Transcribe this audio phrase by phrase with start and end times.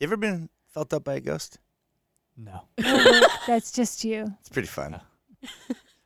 [0.00, 1.58] You ever been felt up by a ghost?
[2.36, 2.62] No.
[3.46, 4.32] That's just you.
[4.40, 4.94] It's pretty fun.
[4.94, 5.00] Uh,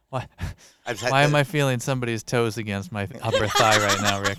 [0.08, 0.26] why?
[0.86, 4.20] I've had Why the- am I feeling somebody's toes against my upper thigh right now,
[4.20, 4.38] Rick?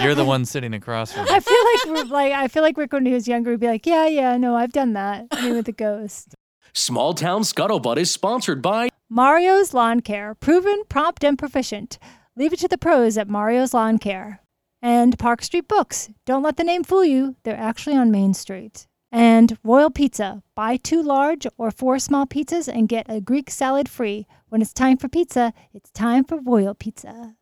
[0.00, 1.30] You're the one sitting across from me.
[1.32, 3.66] I feel like we're like I feel like Rick when he was younger would be
[3.66, 5.26] like, yeah, yeah, no, I've done that.
[5.32, 6.34] I mean, with the ghost.
[6.72, 11.98] Small Town Scuttlebutt is sponsored by Mario's Lawn Care, proven, prompt, and proficient.
[12.36, 14.40] Leave it to the pros at Mario's Lawn Care.
[14.80, 16.08] And Park Street Books.
[16.24, 17.36] Don't let the name fool you.
[17.44, 18.88] They're actually on Main Street.
[19.12, 20.42] And Royal Pizza.
[20.54, 24.26] Buy two large or four small pizzas and get a Greek salad free.
[24.48, 27.36] When it's time for pizza, it's time for Royal Pizza.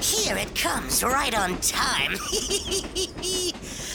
[0.00, 2.12] Here it comes right on time.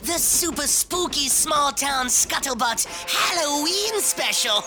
[0.07, 4.63] the super spooky small town scuttlebutt Halloween special.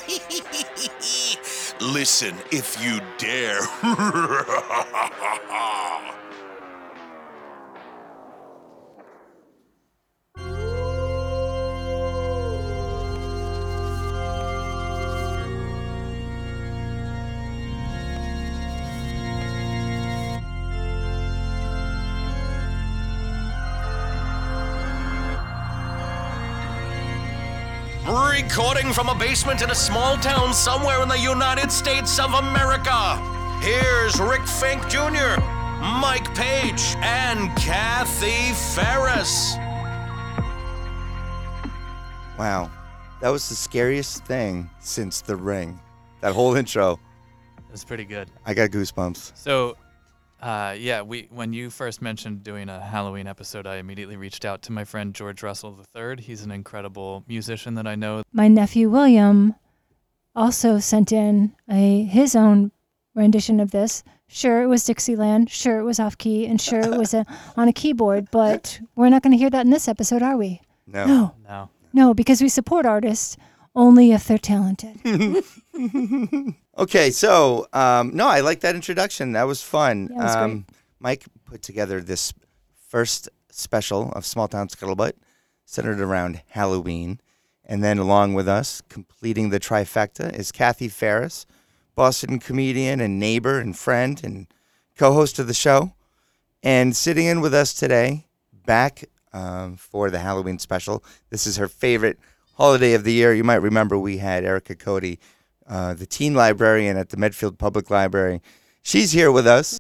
[1.81, 3.63] Listen if you dare.
[28.43, 33.17] Recording from a basement in a small town somewhere in the United States of America.
[33.61, 35.39] Here's Rick Fink Jr.,
[36.01, 39.57] Mike Page, and Kathy Ferris.
[42.39, 42.71] Wow,
[43.21, 45.79] that was the scariest thing since The Ring.
[46.23, 46.99] That whole intro,
[47.69, 48.31] That's pretty good.
[48.47, 49.37] I got goosebumps.
[49.37, 49.77] So,
[50.43, 54.63] uh, yeah, we when you first mentioned doing a Halloween episode, I immediately reached out
[54.63, 56.17] to my friend George Russell III.
[56.21, 58.23] He's an incredible musician that I know.
[58.33, 59.55] My nephew William
[60.35, 62.73] also sent in a his own
[63.15, 64.03] rendition of this.
[64.29, 65.51] Sure, it was Dixieland.
[65.51, 67.27] Sure, it was off key, and sure, it was a,
[67.57, 68.31] on a keyboard.
[68.31, 70.61] But we're not going to hear that in this episode, are we?
[70.87, 71.05] No.
[71.07, 71.69] No, No.
[71.93, 73.37] no, because we support artists
[73.75, 75.01] only if they're talented.
[76.81, 79.33] Okay, so um, no, I like that introduction.
[79.33, 80.09] That was fun.
[80.11, 80.65] Yeah, was um,
[80.99, 82.33] Mike put together this
[82.89, 85.13] first special of Small Town Scuttlebutt
[85.67, 87.21] centered around Halloween.
[87.67, 91.45] And then along with us, completing the trifecta, is Kathy Ferris,
[91.95, 94.47] Boston comedian and neighbor and friend and
[94.97, 95.93] co host of the show.
[96.63, 98.25] And sitting in with us today,
[98.65, 99.05] back
[99.35, 101.05] um, for the Halloween special.
[101.29, 102.19] This is her favorite
[102.55, 103.35] holiday of the year.
[103.35, 105.19] You might remember we had Erica Cody,
[105.71, 108.43] uh, the teen librarian at the Medfield Public Library.
[108.83, 109.79] She's here with us.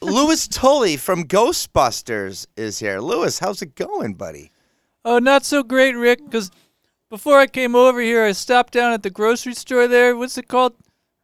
[0.00, 2.98] Louis Tully from Ghostbusters is here.
[2.98, 4.50] Louis, how's it going, buddy?
[5.04, 6.50] Oh, not so great, Rick, because
[7.10, 10.16] before I came over here, I stopped down at the grocery store there.
[10.16, 10.74] What's it called?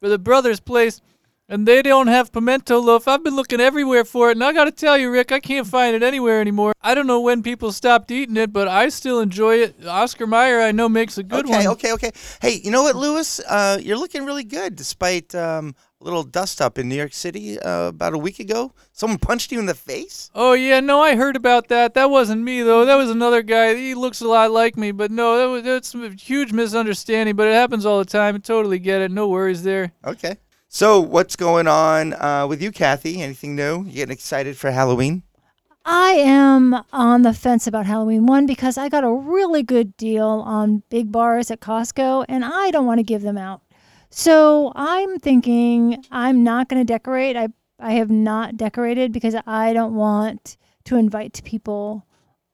[0.01, 1.01] For the Brothers Place.
[1.49, 3.07] And they don't have pimento loaf.
[3.07, 5.95] I've been looking everywhere for it, and I gotta tell you, Rick, I can't find
[5.95, 6.73] it anywhere anymore.
[6.81, 9.87] I don't know when people stopped eating it, but I still enjoy it.
[9.87, 11.67] Oscar Mayer, I know, makes a good okay, one.
[11.67, 12.05] okay, okay.
[12.05, 12.19] Okay.
[12.43, 13.41] Hey, you know what, Louis?
[13.49, 17.59] Uh, you're looking really good despite um, a little dust up in New York City
[17.61, 18.73] uh, about a week ago.
[18.93, 20.31] Someone punched you in the face?
[20.35, 21.95] Oh yeah, no, I heard about that.
[21.95, 22.85] That wasn't me though.
[22.85, 23.75] That was another guy.
[23.75, 27.37] He looks a lot like me, but no, that was that's a huge misunderstanding.
[27.37, 28.35] But it happens all the time.
[28.35, 29.11] I totally get it.
[29.11, 29.93] No worries there.
[30.05, 30.37] Okay.
[30.77, 33.23] So, what's going on uh, with you, Kathy?
[33.23, 33.85] Anything new?
[33.85, 35.23] You getting excited for Halloween?
[35.85, 40.27] I am on the fence about Halloween one because I got a really good deal
[40.27, 43.63] on big bars at Costco and I don't want to give them out.
[44.11, 47.37] So I'm thinking I'm not going to decorate.
[47.37, 50.57] I I have not decorated because I don't want
[50.87, 52.05] to invite people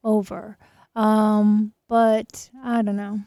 [0.03, 0.59] over.
[0.95, 3.21] Um, but I don't know.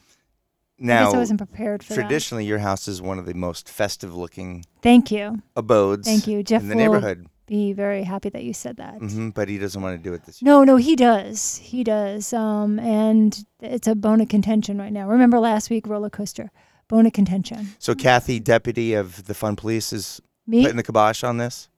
[0.81, 2.01] I Now, guess I wasn't prepared for that.
[2.01, 5.41] traditionally, your house is one of the most festive-looking Thank you.
[5.57, 6.43] abodes Thank you.
[6.43, 7.27] Jeff in the will neighborhood.
[7.47, 8.95] be very happy that you said that.
[8.99, 10.51] hmm but he doesn't want to do it this year.
[10.51, 11.57] No, no, he does.
[11.57, 12.33] He does.
[12.33, 15.09] Um, and it's a bone of contention right now.
[15.09, 16.51] Remember last week, roller coaster,
[16.89, 17.69] bone of contention.
[17.79, 20.63] So, Kathy, deputy of the Fun Police, is Me?
[20.63, 21.69] putting the kibosh on this.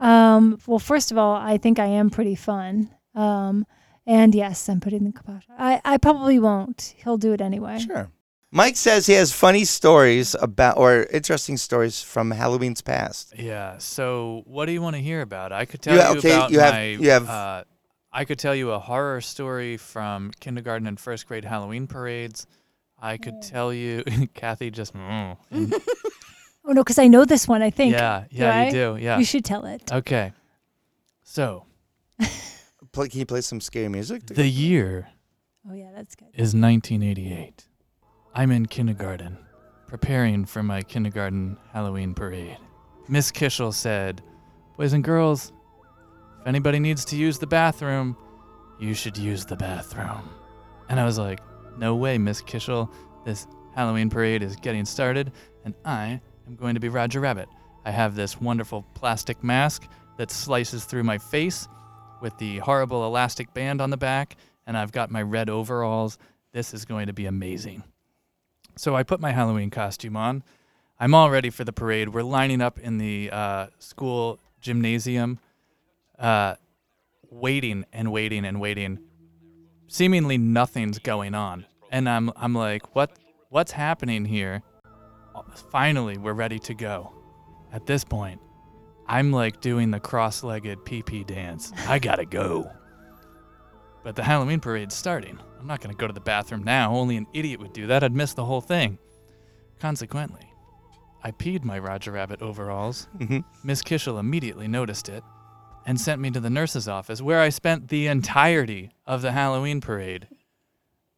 [0.00, 2.90] Um, well, first of all, I think I am pretty fun.
[3.16, 3.66] Um,
[4.06, 5.44] and yes, I'm putting the kibosh.
[5.58, 6.94] I, I probably won't.
[6.98, 7.78] He'll do it anyway.
[7.78, 8.10] Sure.
[8.56, 13.34] Mike says he has funny stories about or interesting stories from Halloween's past.
[13.36, 13.78] Yeah.
[13.78, 15.50] So what do you want to hear about?
[15.50, 16.84] I could tell You you, okay, about you have- my.
[16.86, 17.64] you have- Uh,
[18.12, 22.46] I could tell you a horror story from kindergarten and first grade Halloween parades.
[23.02, 24.04] I could tell you,
[24.34, 24.94] Kathy just.
[24.94, 25.36] Mm,
[26.66, 27.60] Oh no, because I know this one.
[27.60, 27.92] I think.
[27.92, 28.64] yeah, yeah, I?
[28.66, 28.96] you do.
[28.98, 29.18] Yeah.
[29.18, 29.92] You should tell it.
[29.92, 30.32] Okay.
[31.24, 31.66] So
[32.92, 34.24] Play, can you play some scary music?
[34.26, 35.08] the year
[35.68, 36.28] Oh yeah, that's good.
[36.34, 37.64] is 1988.
[38.36, 39.38] I'm in kindergarten,
[39.86, 42.58] preparing for my kindergarten Halloween parade.
[43.06, 44.22] Miss Kishel said,
[44.76, 45.52] Boys and girls,
[46.40, 48.16] if anybody needs to use the bathroom,
[48.80, 50.28] You should use the bathroom.
[50.88, 51.38] And I was like,
[51.78, 52.92] No way, Miss Kishel.
[53.24, 53.46] This
[53.76, 55.30] Halloween parade is getting started,
[55.64, 57.48] and I am going to be Roger Rabbit.
[57.84, 61.68] I have this wonderful plastic mask that slices through my face
[62.20, 64.34] with the horrible elastic band on the back,
[64.66, 66.18] and I've got my red overalls.
[66.52, 67.84] This is going to be amazing.
[68.76, 70.42] So I put my Halloween costume on.
[70.98, 72.10] I'm all ready for the parade.
[72.10, 75.38] We're lining up in the uh, school gymnasium,
[76.18, 76.54] uh,
[77.30, 78.98] waiting and waiting and waiting.
[79.86, 83.10] Seemingly nothing's going on, and I'm I'm like, what
[83.50, 84.62] what's happening here?
[85.70, 87.12] Finally, we're ready to go.
[87.72, 88.40] At this point,
[89.06, 91.72] I'm like doing the cross-legged PP dance.
[91.88, 92.70] I gotta go.
[94.04, 95.40] But the Halloween parade's starting.
[95.58, 96.94] I'm not gonna go to the bathroom now.
[96.94, 98.04] Only an idiot would do that.
[98.04, 98.98] I'd miss the whole thing.
[99.80, 100.52] Consequently,
[101.22, 103.08] I peed my Roger Rabbit overalls.
[103.18, 103.40] Mm-hmm.
[103.64, 105.24] Miss Kishel immediately noticed it
[105.86, 109.80] and sent me to the nurse's office where I spent the entirety of the Halloween
[109.80, 110.28] parade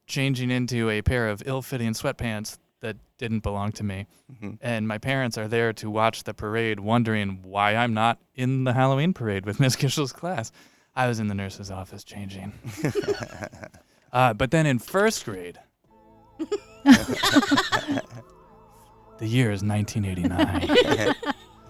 [0.07, 4.07] changing into a pair of ill fitting sweatpants that didn't belong to me.
[4.33, 4.51] Mm-hmm.
[4.61, 8.73] And my parents are there to watch the parade, wondering why I'm not in the
[8.73, 10.53] Halloween parade with Miss Kishel's class.
[10.97, 12.55] I was in the nurse's office changing.
[14.13, 15.59] uh, but then in first grade,
[16.85, 18.03] the
[19.21, 21.15] year is 1989.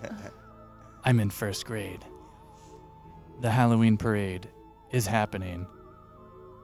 [1.05, 2.05] I'm in first grade.
[3.41, 4.49] The Halloween parade
[4.93, 5.67] is happening.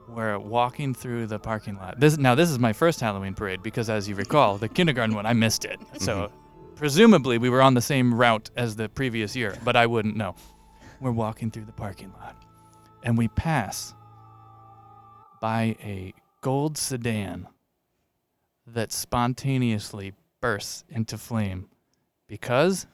[0.07, 1.99] We're walking through the parking lot.
[1.99, 5.25] This now this is my first Halloween parade because as you recall, the kindergarten one
[5.25, 5.79] I missed it.
[5.97, 6.31] So
[6.75, 10.35] presumably we were on the same route as the previous year, but I wouldn't know.
[10.99, 12.42] We're walking through the parking lot
[13.03, 13.93] and we pass
[15.41, 17.47] by a gold sedan
[18.65, 21.69] that spontaneously bursts into flame
[22.27, 22.87] because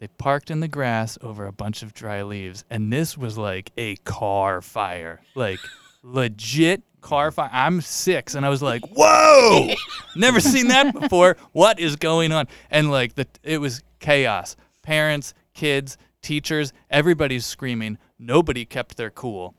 [0.00, 2.64] they parked in the grass over a bunch of dry leaves.
[2.70, 5.20] And this was like a car fire.
[5.34, 5.60] Like
[6.02, 7.50] legit car fire.
[7.52, 9.74] I'm six and I was like, whoa,
[10.16, 11.36] never seen that before.
[11.52, 12.48] What is going on?
[12.70, 14.56] And like the it was chaos.
[14.82, 17.98] Parents, kids, teachers, everybody's screaming.
[18.24, 19.54] Nobody kept their cool.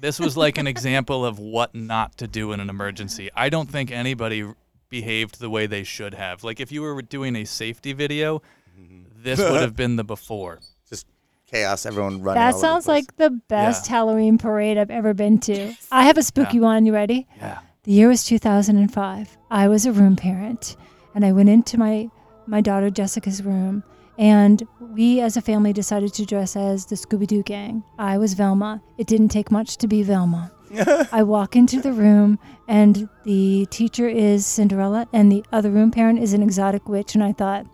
[0.00, 3.30] This was like an example of what not to do in an emergency.
[3.34, 4.44] I don't think anybody
[4.88, 6.44] behaved the way they should have.
[6.44, 8.42] Like if you were doing a safety video,
[8.78, 9.04] mm-hmm.
[9.22, 10.60] this would have been the before.
[10.90, 11.06] Just
[11.46, 11.86] chaos.
[11.86, 12.42] Everyone running.
[12.42, 13.04] all That over the sounds place.
[13.04, 13.96] like the best Yeah.
[13.96, 15.72] Halloween parade I've ever been to.
[15.90, 16.84] I have a spooky one.
[16.84, 17.26] You ready?
[17.38, 17.60] Yeah.
[17.84, 19.38] The year was 2005.
[19.50, 20.76] I was a room parent,
[21.14, 22.10] and I went into my
[22.48, 23.82] my daughter Jessica's room,
[24.18, 27.82] and we as a family decided to dress as the Scooby Doo gang.
[27.98, 28.82] I was Velma.
[28.98, 30.52] It didn't take much to be Velma.
[31.12, 36.18] I walk into the room, and the teacher is Cinderella, and the other room parent
[36.18, 37.66] is an exotic witch, and I thought,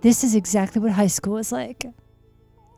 [0.00, 1.84] this is exactly what high school is like.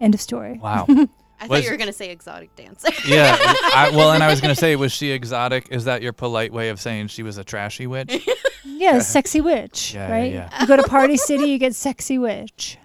[0.01, 0.59] End of story.
[0.63, 0.87] Wow.
[1.41, 2.89] I Was- thought you were gonna say exotic dancer.
[3.07, 3.37] yeah.
[3.41, 5.69] I, well, and I was gonna say, was she exotic?
[5.71, 8.27] Is that your polite way of saying she was a trashy witch?
[8.65, 10.33] Yeah, sexy witch, Yeah, yeah, right?
[10.33, 10.61] yeah.
[10.61, 12.77] You go to Party City, you get sexy witch.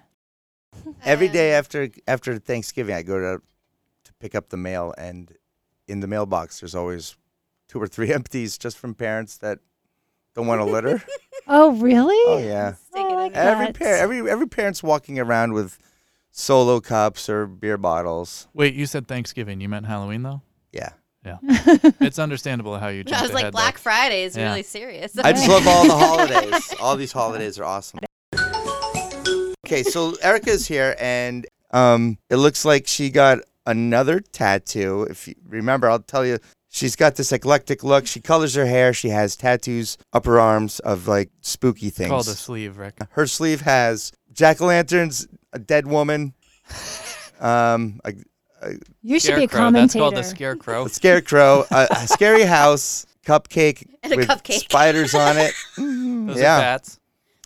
[1.04, 3.42] Every day after after Thanksgiving, I go to
[4.04, 5.32] to pick up the mail, and
[5.88, 7.16] in the mailbox, there's always
[7.68, 9.58] two or three empties just from parents that
[10.34, 11.02] don't want to litter.
[11.52, 12.14] Oh, really?
[12.28, 13.78] oh yeah, Stick it oh, I like every that.
[13.78, 15.78] par- every every parent's walking around with
[16.30, 18.46] solo cups or beer bottles.
[18.54, 19.60] Wait, you said Thanksgiving.
[19.60, 20.42] You meant Halloween, though?
[20.70, 20.90] Yeah,
[21.24, 21.38] Yeah.
[21.42, 23.80] it's understandable how you I jumped was like, Black there.
[23.82, 24.50] Friday is Yeah.
[24.50, 25.18] really serious.
[25.18, 26.74] I just love all the holidays.
[26.80, 27.98] All these holidays are awesome.
[29.70, 35.06] Okay, so Erica's here, and um, it looks like she got another tattoo.
[35.08, 38.08] If you remember, I'll tell you, she's got this eclectic look.
[38.08, 38.92] She colors her hair.
[38.92, 42.10] She has tattoos up her arms of like spooky things.
[42.10, 42.96] Called a sleeve, Rick.
[43.10, 46.34] her sleeve has jack o' lanterns, a dead woman,
[47.38, 48.12] um, a,
[49.02, 49.70] You should be a Scarecrow.
[49.70, 49.98] That's commentator.
[50.00, 50.84] called the scarecrow.
[50.86, 54.60] a scarecrow, a, a scary house, cupcake And a with cupcake.
[54.68, 55.54] spiders on it.
[55.76, 56.56] Those yeah.
[56.56, 56.99] are bats.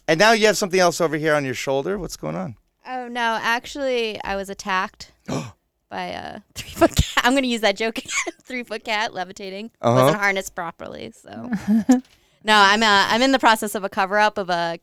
[0.07, 1.99] And now you have something else over here on your shoulder.
[1.99, 2.57] What's going on?
[2.87, 5.13] Oh no, actually, I was attacked
[5.89, 7.25] by a three foot cat.
[7.25, 8.11] I'm gonna use that joke again.
[8.43, 10.03] three foot cat levitating Uh-huh.
[10.03, 11.11] wasn't harnessed properly.
[11.13, 11.31] So
[12.45, 14.79] no, I'm uh, I'm in the process of a cover up of a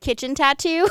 [0.00, 0.88] kitchen tattoo.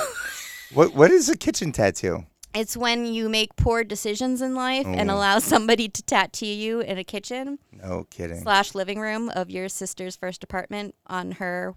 [0.73, 2.25] What What is a kitchen tattoo?
[2.53, 5.15] it's when you make poor decisions in life and Oh.
[5.15, 8.41] allow somebody to tattoo you in a kitchen No kidding.
[8.41, 11.75] slash living room of your sister's first apartment on her.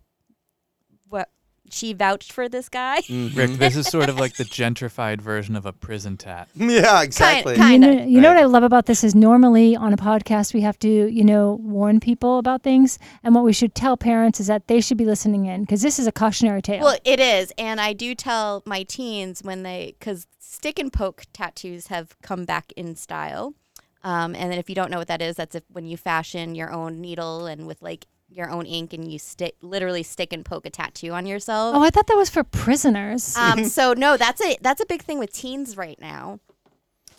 [1.09, 1.29] What
[1.71, 3.00] she vouched for this guy.
[3.11, 6.49] Rick, this is sort of like the gentrified version of a prison tat.
[6.55, 7.57] yeah, exactly.
[7.57, 8.11] kind- you know, Kinda.
[8.11, 10.88] you know what I love about this is normally on a podcast we have to,
[10.88, 14.81] you know, warn people about things, and what we should tell parents is that they
[14.81, 16.83] should be listening in because this is a cautionary tale.
[16.85, 21.25] Well, it is, and I do tell my teens when they, because stick and poke
[21.33, 23.55] tattoos have come back in style.
[24.02, 26.55] Um, and then if you don't know what that is, that's if when you fashion
[26.55, 30.45] your own needle and with like your own ink and you stick literally stick and
[30.45, 31.75] poke a tattoo on yourself.
[31.75, 33.37] Oh, I thought that was for prisoners.
[33.37, 36.39] Um, so no, that's a that's a big thing with teens right now.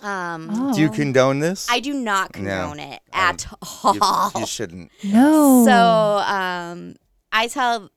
[0.02, 0.74] Um, oh.
[0.74, 1.68] Do you condone this?
[1.70, 3.48] I do not No, condone it I at
[3.84, 4.32] all.
[4.34, 4.92] you, you shouldn't.
[5.04, 5.64] no.
[5.64, 6.96] So um,
[7.32, 7.90] I tell,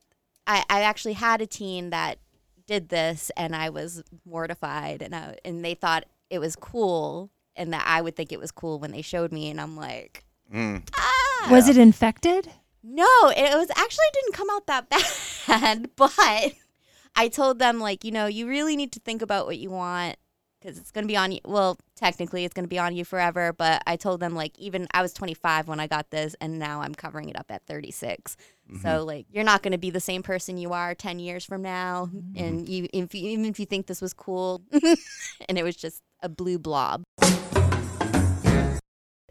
[0.45, 2.19] I, I actually had a teen that
[2.67, 7.73] did this, and I was mortified, and I, and they thought it was cool, and
[7.73, 10.83] that I would think it was cool when they showed me, and I'm like, Mm.
[10.95, 11.47] ah.
[11.49, 12.51] was it infected?
[12.87, 14.89] No, it was actually didn't come out that
[15.47, 16.13] bad, but
[17.15, 20.17] I told them like, you know, you really need to think about what you want
[20.61, 21.39] because it's going to be on you.
[21.45, 24.87] Well, technically it's going to be on you forever, but I told them like even
[24.93, 28.37] I was 25 when I got this and now I'm covering it up at 36.
[28.81, 29.05] So mm-hmm.
[29.05, 32.09] like you're not going to be the same person you are 10 years from now
[32.13, 32.43] mm-hmm.
[32.43, 36.01] and you if you, even if you think this was cool and it was just
[36.21, 37.03] a blue blob.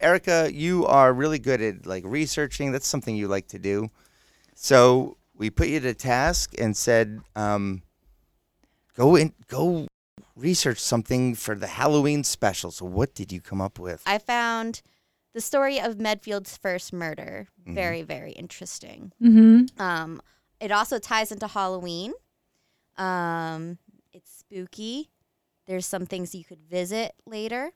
[0.04, 2.73] Erica, you are really good at like researching.
[2.73, 3.90] That's something you like to do.
[4.54, 7.82] So we put you to task and said, um,
[8.96, 9.88] go in, go
[10.37, 12.70] research something for the Halloween special.
[12.70, 14.02] So what did you come up with?
[14.04, 14.82] I found
[15.32, 19.12] the story of Medfield's first murder very very interesting.
[19.23, 19.80] Mm-hmm.
[19.80, 20.20] Um,
[20.61, 22.12] it also ties into Halloween.
[22.96, 23.78] Um,
[24.12, 25.11] it's spooky.
[25.66, 27.73] There's some things you could visit later.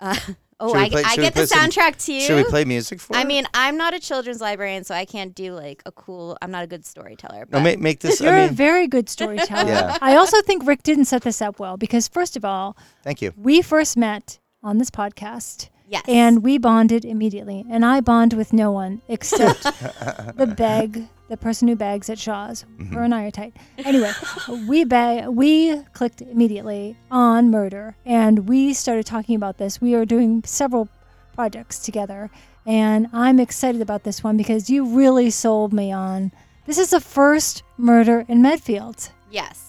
[0.00, 0.16] Uh,
[0.60, 2.20] oh, I, play- I get the play some- soundtrack too.
[2.20, 3.26] Should we play music for I it?
[3.26, 6.36] mean, I'm not a children's librarian, so I can't do like a cool.
[6.42, 7.46] I'm not a good storyteller.
[7.50, 8.20] no, make, make this.
[8.20, 9.68] You're I a mean, very good storyteller.
[9.70, 9.98] Yeah.
[10.02, 13.32] I also think Rick didn't set this up well because, first of all, thank you.
[13.36, 17.64] we first met on this podcast yes, and we bonded immediately.
[17.70, 19.62] And I bond with no one except
[20.36, 22.66] the beg, the person who bags at Shaw's.
[22.92, 23.56] Her and I are tight.
[23.78, 24.12] Anyway,
[24.68, 29.80] we beg, we clicked immediately on murder, and we started talking about this.
[29.80, 30.88] We are doing several
[31.34, 32.30] projects together,
[32.66, 36.32] and I'm excited about this one because you really sold me on.
[36.66, 39.10] This is the first murder in Medfield.
[39.30, 39.66] yes.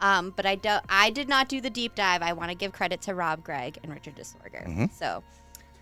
[0.00, 0.84] Um, but I don't.
[0.90, 2.20] I did not do the deep dive.
[2.20, 4.66] I want to give credit to Rob Gregg and Richard DeSorgher.
[4.66, 4.92] Mhm.
[4.92, 5.22] So,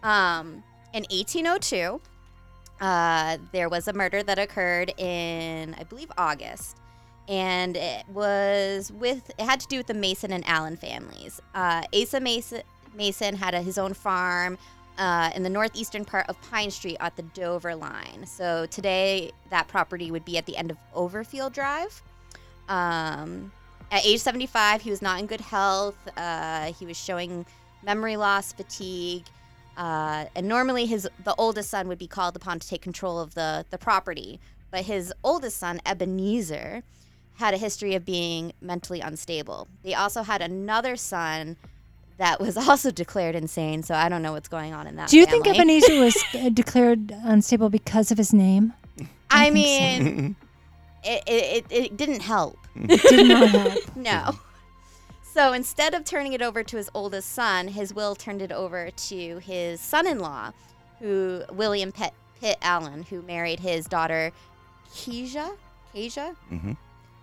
[0.04, 0.62] um,
[0.92, 2.00] in 1802,
[2.82, 6.76] uh, there was a murder that occurred in, I believe, August,
[7.28, 9.30] and it was with.
[9.38, 11.40] It had to do with the Mason and Allen families.
[11.54, 12.62] Uh, Asa Mason
[12.94, 14.58] Mason had a, his own farm.
[14.98, 18.26] Uh, in the northeastern part of Pine Street at the Dover line.
[18.26, 22.02] So today, that property would be at the end of Overfield Drive.
[22.68, 23.50] Um,
[23.90, 25.96] at age 75, he was not in good health.
[26.14, 27.46] Uh, he was showing
[27.82, 29.24] memory loss, fatigue,
[29.76, 33.34] uh, and normally his the oldest son would be called upon to take control of
[33.34, 34.40] the the property.
[34.70, 36.82] But his oldest son, Ebenezer,
[37.34, 39.68] had a history of being mentally unstable.
[39.82, 41.56] They also had another son
[42.18, 43.82] that was also declared insane.
[43.82, 45.08] So I don't know what's going on in that.
[45.08, 45.46] Do you think.
[45.46, 48.72] Ebenezer was uh, declared unstable because of his name?
[49.30, 49.54] I so.
[49.54, 50.36] mean,
[51.04, 52.58] it, it, it, it didn't help.
[52.86, 53.78] Did not help.
[53.96, 54.38] No.
[55.32, 58.90] So instead of turning it over to his oldest son, his will turned it over
[58.90, 60.52] to his son-in-law,
[60.98, 64.30] who William Pitt, Pitt Allen, who married his daughter
[64.94, 65.56] Keisha.
[65.94, 66.36] Keisha.
[66.50, 66.76] Mhm.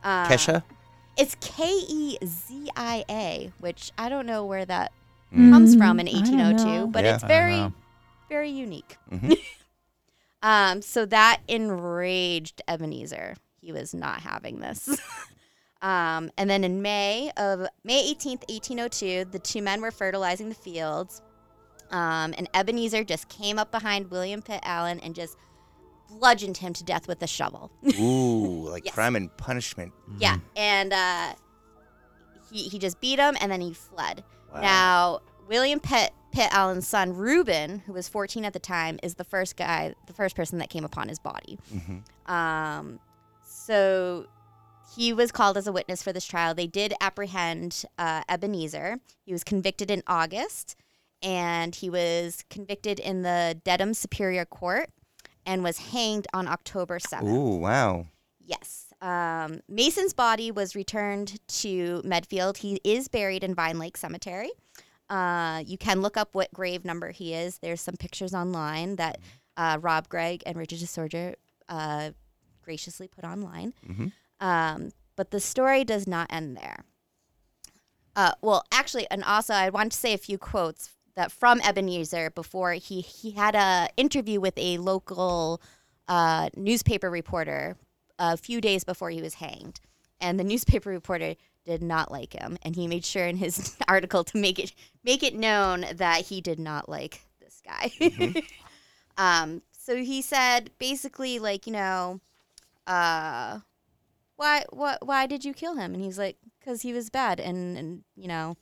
[0.04, 0.64] Uh, Kesha?
[1.18, 4.92] It's K E Z I A, which I don't know where that
[5.32, 7.14] comes from in Mm, I don't 1802, but Yeah.
[7.16, 7.72] it's very,
[8.28, 8.98] very unique.
[9.12, 9.38] Mhm.
[10.42, 13.36] Um, so that enraged Ebenezer.
[13.60, 14.88] He was not having this.
[15.82, 20.56] um, and then in May of May 18th, 1802, the two men were fertilizing the
[20.56, 21.22] fields.
[21.92, 25.36] Um, and Ebenezer just came up behind William Pitt Allen and just
[26.10, 27.72] bludgeoned him to death with a shovel.
[28.00, 28.94] Ooh, like Yes.
[28.94, 29.92] crime and punishment.
[30.20, 31.34] Yeah, and uh,
[32.52, 34.24] he he just beat him and then he fled.
[34.54, 34.62] Wow.
[34.62, 39.24] Now William Pitt Pitt Allen's son Reuben, who was 14 at the time, is the
[39.24, 41.58] first guy, the first person that came upon his body.
[41.74, 42.04] Mhm.
[42.32, 43.00] Um,
[43.44, 44.28] so
[44.96, 46.54] he was called as a witness for this trial.
[46.54, 49.00] They did apprehend uh, Ebenezer.
[49.26, 50.76] He was convicted in August,
[51.22, 54.90] and he was convicted in the Dedham Superior Court
[55.46, 57.24] and was hanged on October 7th.
[57.30, 58.08] Ooh, wow.
[58.44, 58.88] Yes.
[59.02, 62.58] Um, Mason's body was returned to Medfield.
[62.58, 64.52] He is buried in Vine Lake Cemetery.
[65.10, 67.58] Uh, you can look up what grave number he is.
[67.60, 69.20] There's some pictures online that
[69.58, 71.36] uh, Rob Gregg and Richard DeSorgher
[71.68, 72.12] uh,
[72.62, 73.74] graciously put online.
[73.88, 74.12] Mhm.
[74.40, 76.86] Um, but the story does not end there.
[78.16, 82.30] Uh, well, actually, and also I want to say a few quotes that from Ebenezer
[82.32, 85.62] before he he had a interview with a local
[86.08, 87.78] uh, newspaper reporter
[88.18, 89.80] a few days before he was hanged,
[90.20, 94.24] and the newspaper reporter did not like him, and he made sure in his article
[94.24, 97.92] to make it make it known that he did not like this guy.
[99.18, 102.20] um, so he said basically like you know,
[102.88, 103.60] uh,
[104.40, 105.94] why what why did you kill him?
[105.94, 108.56] And he's like, because he was bad and and you know,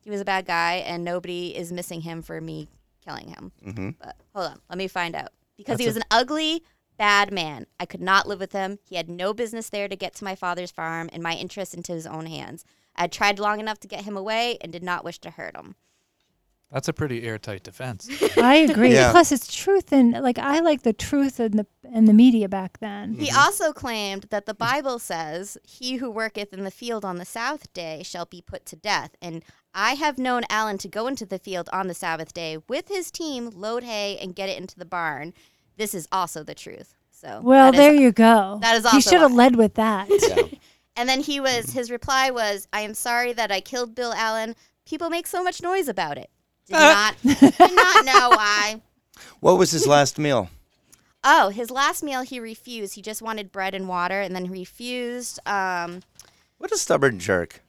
[0.00, 2.68] he was a bad guy and nobody is missing him for me
[3.04, 3.52] killing him.
[3.66, 3.90] Mm-hmm.
[3.98, 5.30] But hold on, let me find out.
[5.56, 6.62] Because he That's was an ugly,
[6.98, 7.66] bad man.
[7.80, 8.78] I could not live with him.
[8.84, 11.92] He had no business there to get to my father's farm and my interest into
[11.92, 12.64] his own hands.
[12.94, 15.56] I had tried long enough to get him away and did not wish to hurt
[15.56, 15.74] him.
[16.70, 18.08] That's a pretty airtight defense.
[18.36, 18.92] I agree.
[18.92, 19.10] Yeah.
[19.10, 22.78] Plus, it's truth, and like I like the truth in the in the media back
[22.80, 23.14] then.
[23.14, 23.38] He mm-hmm.
[23.38, 27.72] also claimed that the Bible says, He who worketh in the field on the Sabbath
[27.72, 29.16] day shall be put to death.
[29.22, 32.88] And I have known Allen to go into the field on the Sabbath day with
[32.88, 35.32] his team, load hay, and get it into the barn.
[35.78, 36.94] This is also the truth.
[37.10, 38.58] So Well, that is- there you go.
[38.60, 38.96] that is also.
[38.96, 40.08] He should have led with that.
[40.98, 44.56] And then he was his reply was, "I am sorry that I killed Bill Allen.
[44.84, 46.28] People make so much noise about it.
[46.68, 48.80] Did not did not know why."
[49.40, 50.50] What was his last meal?
[51.24, 52.94] Oh, his last meal he refused.
[52.94, 55.40] He just wanted bread and water, and then he refused.
[55.46, 56.02] Um,
[56.58, 57.60] What a stubborn jerk.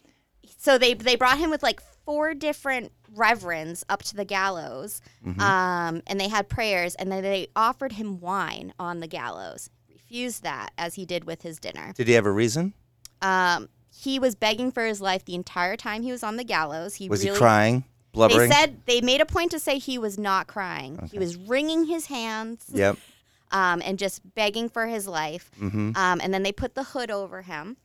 [0.58, 5.02] so they they brought him with like four different reverends up to the gallows,
[5.40, 9.70] um, and they had prayers, and then they offered him wine on the gallows.
[9.90, 11.94] Refused that, as he did with his dinner.
[11.96, 12.74] Did he have a reason?
[13.22, 16.96] Um, he was begging for his life the entire time he was on the gallows.
[16.96, 17.84] He Was really, he crying?
[18.14, 21.10] They said they made a point to say he was not crying.
[21.12, 22.98] He was wringing his hands yep.
[23.52, 25.52] um, and just begging for his life.
[25.60, 25.92] Mm-hmm.
[25.96, 27.78] Um, and then they put the hood over him.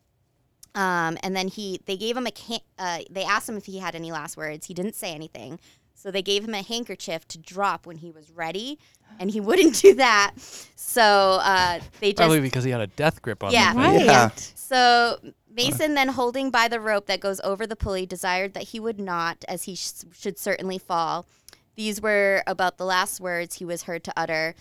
[0.75, 3.79] Um, and then he, they gave him a, can- uh, they asked him if he
[3.79, 4.67] had any last words.
[4.67, 5.61] He didn't say anything.
[5.95, 8.79] So they gave him a handkerchief to drop when he was ready,
[9.19, 10.33] and he wouldn't do that.
[10.75, 13.73] So uh, they just Probably because he had a death grip on Yeah.
[13.73, 13.79] him.
[13.79, 14.05] Right.
[14.05, 14.31] Yeah.
[14.35, 15.19] So
[15.55, 18.99] Mason, then holding by the rope that goes over the pulley, desired that he would
[18.99, 21.27] not, as he sh- should certainly fall.
[21.77, 24.55] These were about the last words he was heard to utter.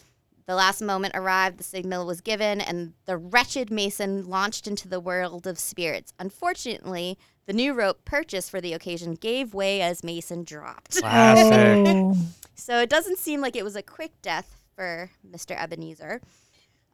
[0.46, 5.00] The last moment arrived, the signal was given, and the wretched Mason launched into the
[5.00, 6.14] world of spirits.
[6.20, 10.98] Unfortunately, the new rope purchased for the occasion gave way as Mason dropped.
[11.00, 11.88] Classic.
[11.88, 12.16] Oh.
[12.56, 15.60] So it doesn't seem like it was a quick death for Mr.
[15.60, 16.22] Ebenezer.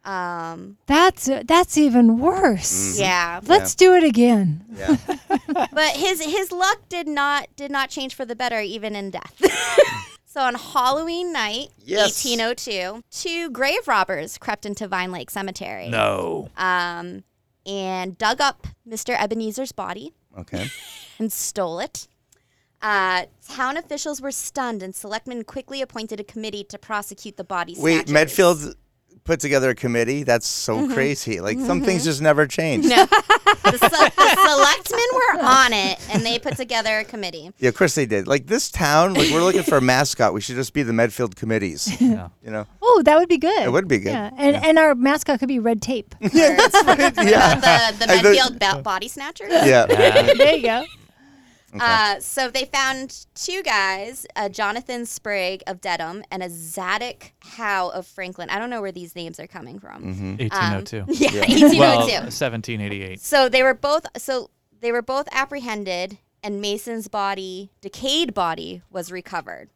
[0.06, 2.98] Um, That's that's even worse.
[3.00, 3.42] yeah.
[3.46, 4.64] Let's do it again.
[4.74, 4.96] Yeah.
[5.72, 9.36] but his his luck did not did not change for the better even in death.
[10.26, 12.24] so on Halloween night, Yes.
[12.26, 15.90] 1802, two grave robbers crept into Vine Lake Cemetery.
[15.90, 16.50] No.
[16.56, 17.24] Um,
[17.66, 19.20] and dug up Mr.
[19.22, 20.68] Ebenezer's body Okay.
[21.20, 22.08] and stole it.
[22.82, 27.76] Uh, town officials were stunned, and selectmen quickly appointed a committee to prosecute the body.
[27.78, 28.14] Wait, snatchers.
[28.14, 28.76] Medfield
[29.24, 30.24] put together a committee?
[30.24, 30.94] That's so mm-hmm.
[30.94, 31.40] crazy.
[31.40, 31.86] Like some mm-hmm.
[31.86, 32.86] things just never change.
[32.86, 37.52] No, the, se- the selectmen were on it, and they put together a committee.
[37.60, 38.28] Yeah, of course they did.
[38.28, 40.34] Like this town, like we're looking for a mascot.
[40.34, 41.90] We should just be the Medfield committees.
[42.10, 42.30] Yeah.
[42.44, 42.66] You know?
[42.82, 43.62] Oh, that would be good.
[43.62, 44.14] It would be good.
[44.14, 46.16] Yeah, and and our mascot could be red tape.
[46.34, 47.14] Yeah, that's right.
[47.28, 47.56] Yeah.
[47.92, 49.50] the, the I thought- Medfield ba- body snatchers.
[49.52, 49.86] Yeah.
[49.86, 50.86] there you go.
[51.80, 57.90] Uh, so they found two guys, uh, Jonathan Sprague of Dedham and a Zadok Howe
[57.90, 58.50] of Franklin.
[58.50, 60.04] I don't know where these names are coming from.
[60.04, 60.36] Mm-hmm.
[60.50, 61.00] 1802.
[61.02, 61.40] Um, yeah, Yeah.
[61.42, 61.80] 1802.
[61.80, 63.20] well, 1788.
[63.22, 64.50] so they were both so
[64.82, 69.70] they were both apprehended, and Mason's body, decayed body, was recovered.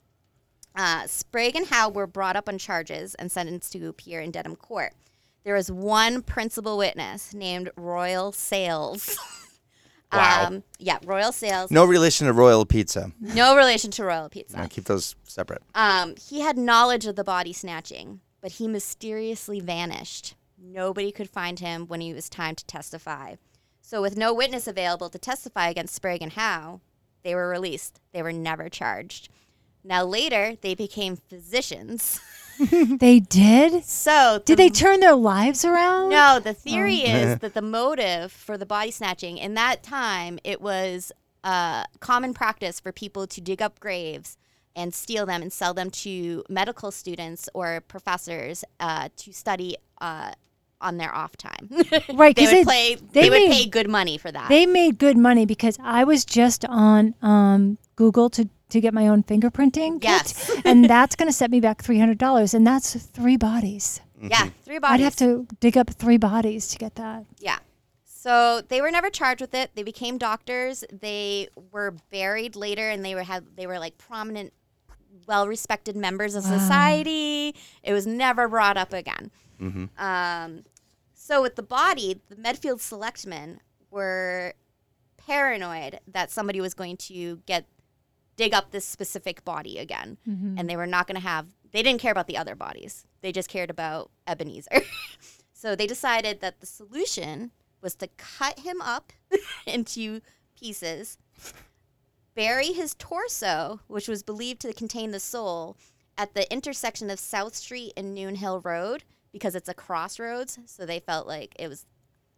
[0.75, 4.55] Uh, Sprague and Howe were brought up on charges and sentenced to appear in Dedham
[4.55, 4.93] Court.
[5.43, 9.19] There was one principal witness named Royal Sales.
[10.13, 10.45] Wow.
[10.47, 11.71] Um, yeah, Royal Sales.
[11.71, 13.11] No relation to Royal Pizza.
[13.19, 14.57] No relation to Royal Pizza.
[14.57, 15.61] No, keep those separate.
[15.75, 20.35] Um, he had knowledge of the body snatching, but he mysteriously vanished.
[20.57, 23.35] Nobody could find him when it was time to testify.
[23.81, 26.79] So, with no witness available to testify against Sprague and Howe,
[27.23, 27.99] they were released.
[28.13, 29.29] They were never charged.
[29.83, 32.19] Now, later, they became physicians.
[32.59, 33.83] They did.
[33.83, 36.09] So, Did they turn their lives around?
[36.11, 40.61] No, the theory is that the motive for the body snatching in that time it
[40.61, 41.11] was
[41.43, 44.37] uh, common practice for people to dig up graves
[44.75, 50.31] and steal them and sell them to medical students or professors uh, to study uh,
[50.79, 51.69] on their off time.
[52.13, 52.95] Right, they 'cause would they- play.
[53.13, 54.47] they They, would made- pay good money for that.
[54.49, 59.07] They made good money because I was just on um, Google to, to get my
[59.07, 60.51] own fingerprinting kit, Yes.
[60.65, 64.01] and that's going to set me back three hundred dollars, and that's three bodies.
[64.21, 64.93] yeah, three bodies.
[64.93, 67.25] I'd have to dig up three bodies to get that.
[67.39, 67.59] Yeah.
[68.05, 69.71] So they were never charged with it.
[69.75, 70.85] They became doctors.
[70.91, 74.53] They were buried later, and they were had they were like prominent,
[75.27, 77.53] well-respected members of society.
[77.83, 79.29] It was never brought up again.
[79.97, 80.63] Um,
[81.13, 83.59] so with the body, the Medfield selectmen
[83.91, 84.53] were
[85.17, 87.65] paranoid that somebody was going to get
[88.35, 90.57] dig up this specific body again, mm-hmm.
[90.57, 91.47] and they were not going to have.
[91.71, 93.05] They didn't care about the other bodies.
[93.21, 94.81] They just cared about Ebenezer.
[95.53, 99.11] so they decided that the solution was to cut him up
[99.65, 100.21] into
[100.59, 101.17] pieces,
[102.35, 105.77] bury his torso, which was believed to contain the soul,
[106.17, 110.59] at the intersection of South Street and Noon Hill Road because it's a crossroads.
[110.65, 111.85] So they felt like it was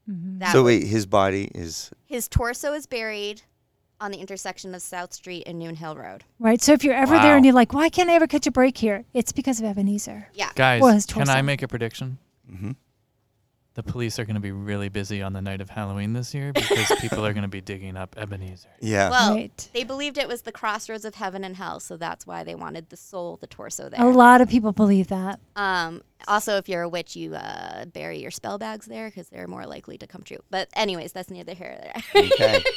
[0.10, 0.40] mm-hmm.
[0.40, 0.52] that.
[0.52, 3.44] so wait, his body is his torso is buried
[4.02, 6.24] on the intersection of South Street and Noon Hill Road.
[6.40, 6.62] Right.
[6.62, 7.36] So if you're ever there Wow.
[7.38, 9.06] and you're like, why can't I ever catch a break here?
[9.14, 10.28] It's because of Ebenezer.
[10.34, 10.50] Yeah.
[10.56, 12.18] Guys, Well, his can I make a prediction?
[12.50, 12.72] hmm
[13.76, 16.52] The police are going to be really busy on the night of Halloween this year
[16.54, 18.70] because people are going to be digging up Ebenezer.
[18.82, 19.10] yeah.
[19.10, 19.70] Well, Right.
[19.74, 22.90] they believed it was the crossroads of heaven and hell, so that's why they wanted
[22.90, 24.00] the soul, the torso there.
[24.02, 25.40] A lot of people believe that.
[25.56, 29.48] Um, also, if you're a witch, you uh, bury your spell bags there because they're
[29.48, 30.40] more likely to come true.
[30.50, 31.78] But anyways, that's neither here
[32.14, 32.24] nor there.
[32.34, 32.64] okay.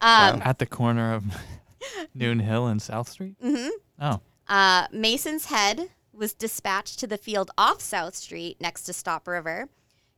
[0.00, 1.24] um, At the corner of
[2.14, 3.36] Noon Hill and South Street?
[3.42, 3.70] mhm.
[4.00, 4.20] Oh.
[4.48, 9.68] Uh, Mason's head was dispatched to the field off South Street next to Stop River.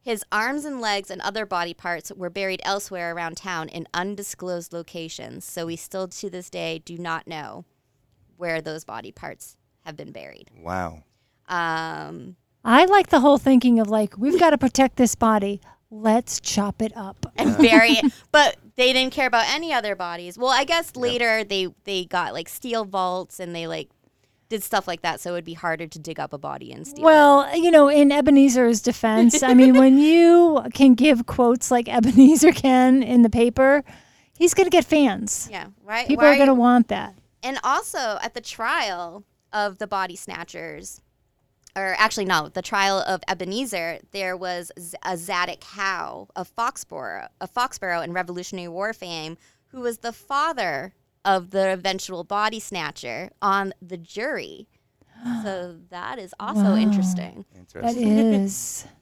[0.02, 4.72] His arms and legs and other body parts were buried elsewhere around town in undisclosed
[4.72, 5.44] locations.
[5.44, 7.64] So we still to this day do not know
[8.38, 10.50] where those body parts have been buried.
[10.58, 11.02] Wow.
[11.48, 15.60] Um, I like the whole thinking of like, we've got to protect this body.
[15.90, 17.26] Let's chop it up.
[17.36, 18.12] and bury it.
[18.32, 20.38] But they didn't care about any other bodies.
[20.38, 23.90] Well, I guess later they they got like steel vaults and they like
[24.48, 26.84] did stuff like that, so it would be harder to dig up a body and
[26.86, 27.02] steal.
[27.02, 27.04] it.
[27.04, 32.50] Well, you know, in Ebenezer's defense, I mean, when you can give quotes like Ebenezer
[32.52, 33.84] can in the paper,
[34.36, 35.48] he's going to get fans.
[35.50, 36.08] yeah, right.
[36.08, 37.14] People Why are going to you- want that.
[37.44, 41.00] And also at the trial of the body snatchers,
[41.80, 44.70] or actually no, the trial of Ebenezer, there was
[45.04, 49.36] a Zadok Howe of Foxborough, of Foxborough in Revolutionary War fame,
[49.68, 50.92] who was the father
[51.24, 54.68] of the eventual body snatcher on the jury.
[55.42, 56.76] So that is also Wow.
[56.76, 57.44] interesting.
[57.56, 58.18] Interesting.
[58.18, 58.86] is.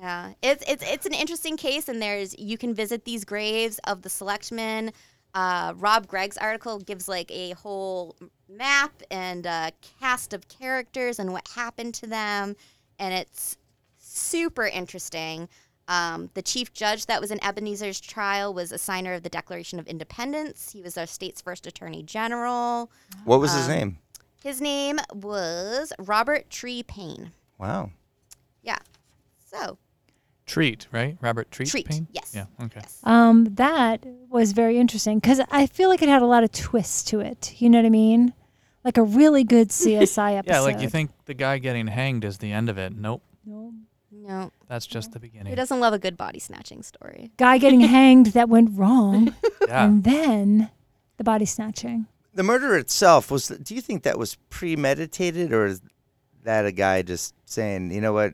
[0.00, 4.02] Yeah, it's it's it's an interesting case, and there's you can visit these graves of
[4.02, 4.92] the selectmen.
[5.34, 8.16] Uh, Rob Gregg's article gives like a whole
[8.48, 9.70] map and uh,
[10.00, 12.54] cast of characters and what happened to them,
[12.98, 13.56] and it's
[13.98, 15.48] super interesting.
[15.88, 19.78] Um, the chief judge that was in Ebenezer's trial was a signer of the Declaration
[19.78, 20.70] of Independence.
[20.72, 22.90] He was our state's first attorney general.
[23.24, 23.98] What was his Um, name?
[24.42, 27.32] His name was Robert Tree Paine.
[27.58, 27.90] Wow.
[28.62, 28.78] Yeah.
[29.50, 29.78] So
[30.46, 31.16] Treat, right?
[31.20, 31.68] Robert Treat?
[31.68, 32.06] Treat, Paine?
[32.12, 32.32] yes.
[32.34, 32.80] Yeah, okay.
[32.82, 33.00] yes.
[33.04, 37.02] Um, that was very interesting because I feel like it had a lot of twists
[37.04, 37.54] to it.
[37.58, 38.34] You know what I mean?
[38.84, 40.52] Like a really good CSI episode.
[40.52, 42.94] Yeah, like you think the guy getting hanged is the end of it.
[42.94, 43.22] Nope.
[43.46, 43.72] No.
[44.16, 45.54] No, That's just the Who beginning.
[45.54, 47.30] doesn't love a good body snatching story?
[47.36, 49.34] Guy getting hanged that went wrong,
[49.68, 49.84] Yeah.
[49.84, 50.70] and then
[51.18, 52.06] the body snatching.
[52.32, 53.48] The murder itself was.
[53.48, 55.82] Do you think that was premeditated, or is
[56.44, 58.32] that a guy just saying, you know what,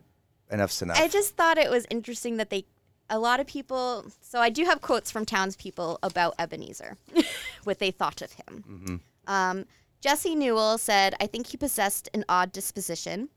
[0.51, 0.99] enough's enough?
[0.99, 2.65] I just thought it was interesting that they,
[3.09, 4.07] a lot of people.
[4.21, 6.97] So I do have quotes from townspeople about Ebenezer,
[7.65, 8.65] what they thought of him.
[8.67, 8.97] hmm
[9.33, 9.65] Um,
[10.01, 13.29] Jesse Newell said, "I think he possessed an odd disposition."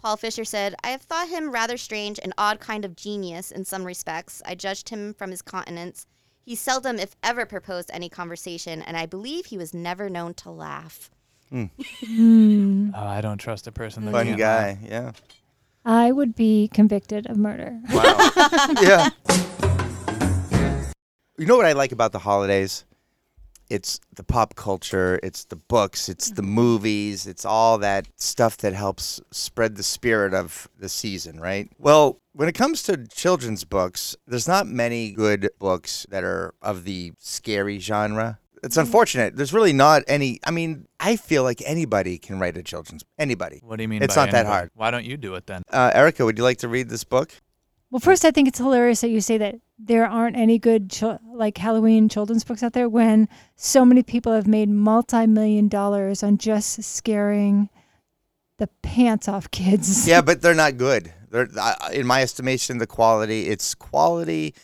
[0.00, 3.64] Paul Fisher said, "I have thought him rather strange, an odd kind of genius in
[3.64, 4.40] some respects.
[4.46, 6.06] I judged him from his countenance."
[6.44, 10.50] He seldom, if ever, proposed any conversation, and I believe he was never known to
[10.50, 11.10] laugh.
[11.50, 11.64] Hmm.
[12.94, 14.78] Oh, I don't trust a person that Fun can't guy.
[14.82, 15.12] Yeah.
[15.88, 17.80] I would be convicted of murder.
[17.90, 18.30] Wow.
[18.82, 19.08] yeah.
[21.38, 22.84] You know what I like about the holidays?
[23.70, 26.50] It's the pop culture, it's the books, it's the mm-hmm.
[26.50, 31.70] movies, it's all that stuff that helps spread the spirit of the season, right?
[31.78, 36.84] Well, when it comes to children's books, there's not many good books that are of
[36.84, 38.38] the scary genre.
[38.62, 39.36] It's unfortunate.
[39.36, 40.40] There's really not any.
[40.44, 43.04] I mean, I feel like anybody can write a children's.
[43.18, 43.60] Anybody.
[43.62, 44.02] What do you mean?
[44.02, 44.70] It's by not that hard.
[44.74, 45.62] Why don't you do it then?
[45.70, 47.32] Uh, Erica, would you like to read this book?
[47.90, 51.20] Well, first, I think it's hilarious that you say that there aren't any good chil-
[51.32, 56.36] like Halloween children's books out there when so many people have made multi-million dollars on
[56.36, 57.70] just scaring
[58.58, 60.06] the pants off kids.
[60.06, 61.12] yeah, but they're not good.
[61.30, 63.48] They're, uh, in my estimation, the quality.
[63.48, 64.54] It's quality.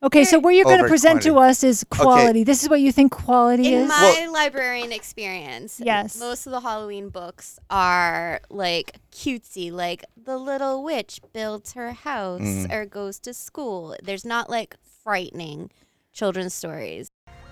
[0.00, 1.48] Okay, so what you're going to Over present to 20.
[1.50, 2.44] us is quality.
[2.44, 3.88] This is what you think quality In is.
[3.88, 6.20] my librarian experience, Yes.
[6.20, 12.40] most of the Halloween books are like cutesy, like the little witch builds her house
[12.40, 12.72] Mhm.
[12.72, 13.96] or goes to school.
[14.00, 15.70] There's not like frightening
[16.12, 17.08] children's stories.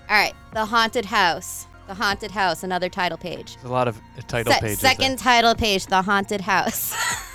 [0.09, 1.67] All right, The Haunted House.
[1.87, 3.55] The Haunted House, another title page.
[3.55, 4.79] There's a lot of uh, title Se- pages.
[4.79, 4.91] there.
[4.91, 6.93] Second title page, The Haunted House.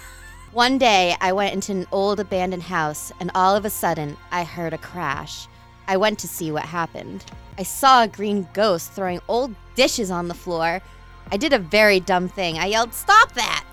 [0.53, 4.45] One day, I went into an old abandoned house, and all of a sudden, I
[4.45, 5.49] heard a crash.
[5.89, 7.25] I went to see what happened.
[7.57, 10.83] I saw a green ghost throwing old dishes on the floor.
[11.31, 12.59] I did a very dumb thing.
[12.59, 13.65] I yelled, Stop that!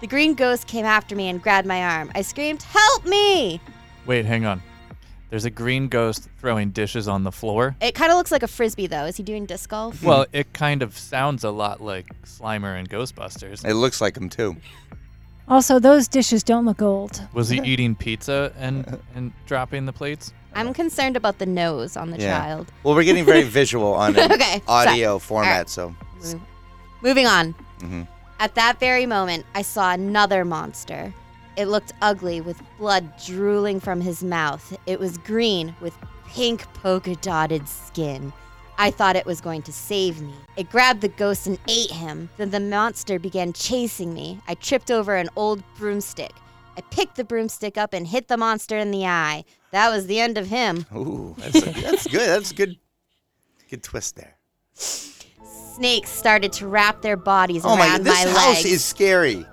[0.00, 2.10] The green ghost came after me and grabbed my arm.
[2.16, 3.60] I screamed, Help me!
[4.04, 4.60] Wait, hang on.
[5.30, 7.76] There's a green ghost throwing dishes on the floor.
[7.80, 9.04] It kind of looks like a frisbee, though.
[9.04, 10.02] Is he doing disc golf?
[10.02, 13.64] Well, it kind of sounds a lot like Slimer and Ghostbusters.
[13.64, 14.56] It looks like him too.
[15.48, 17.20] Also, those dishes don't look old.
[17.34, 20.32] Was he eating pizza and and dropping the plates?
[20.54, 22.38] I'm concerned about the nose on the Yeah.
[22.38, 22.70] child.
[22.84, 25.96] Well, we're getting very visual on an Okay, audio so- format, alright.
[26.22, 26.40] so
[27.02, 27.54] Moving on.
[27.80, 28.06] Mhm.
[28.40, 31.12] At that very moment, I saw another monster.
[31.56, 34.76] It looked ugly with blood drooling from his mouth.
[34.86, 35.94] It was green with
[36.28, 38.32] pink polka dotted skin.
[38.78, 40.34] I thought it was going to save me.
[40.56, 42.28] It grabbed the ghost and ate him.
[42.36, 44.40] Then the monster began chasing me.
[44.48, 46.32] I tripped over an old broomstick.
[46.76, 49.44] I picked the broomstick up and hit the monster in the eye.
[49.70, 50.86] That was the end of him.
[50.94, 52.28] ooh, that's, that's good.
[52.28, 52.76] That's good.
[53.70, 54.36] Good twist there.
[54.74, 57.86] Snakes started to wrap their bodies Oh my!
[57.88, 58.64] around This my house legs.
[58.66, 59.44] is scary.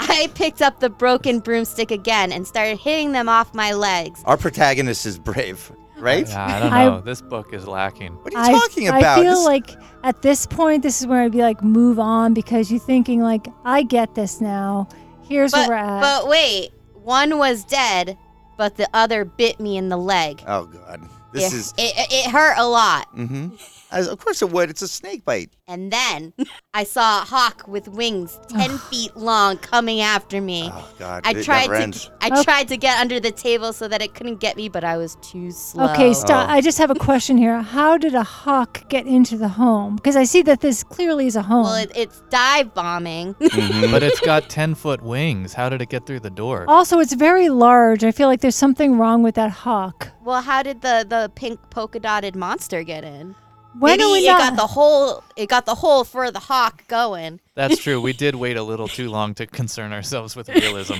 [0.00, 4.22] I picked up the broken broomstick again and started hitting them off my legs.
[4.24, 6.28] Our protagonist is brave, right?
[6.28, 7.00] Yeah, I don't I- know.
[7.00, 8.12] this book is lacking.
[8.22, 9.18] What are you I, talking about?
[9.18, 9.70] I feel This- like
[10.04, 13.48] at this point, this is where I'd be like, move on because you're thinking like,
[13.64, 14.88] I get this now.
[15.22, 16.00] Here's But, where we're at.
[16.00, 18.16] but wait, one was dead,
[18.56, 20.42] but the other bit me in the leg.
[20.46, 21.00] oh god,
[21.32, 21.74] this it, is.
[21.76, 23.14] it, it- it hurt a lot.
[23.16, 23.48] Mm-hmm.
[23.90, 24.70] Of course it would.
[24.70, 25.50] It's a snake bite.
[25.66, 26.32] And then
[26.74, 30.70] I saw a hawk with wings 10 feet long coming after me.
[30.72, 32.10] Oh god, I it tried never to ends.
[32.20, 32.42] I Okay.
[32.44, 35.16] tried to get under the table so that it couldn't get me, but I was
[35.22, 35.90] too slow.
[35.92, 36.48] okay, stop.
[36.48, 36.52] Oh.
[36.52, 37.60] I just have a question here.
[37.62, 39.96] How did a hawk get into the home?
[39.96, 41.64] Because I see that this clearly is a home.
[41.64, 43.34] Well, it, it's dive bombing.
[43.48, 43.90] Mhm.
[43.90, 45.54] But it's got 10 foot wings.
[45.54, 46.64] How did it get through the door?
[46.68, 48.04] also, it's very large.
[48.04, 50.08] I feel like there's something wrong with that hawk.
[50.22, 53.34] well, how did the the pink polka dotted monster get in?
[53.78, 54.38] When Maybe are we it not?
[54.38, 55.22] got the hole.
[55.36, 57.40] It got the hole for the hawk going.
[57.54, 58.00] That's true.
[58.00, 60.94] We did wait a little too long to concern ourselves with realism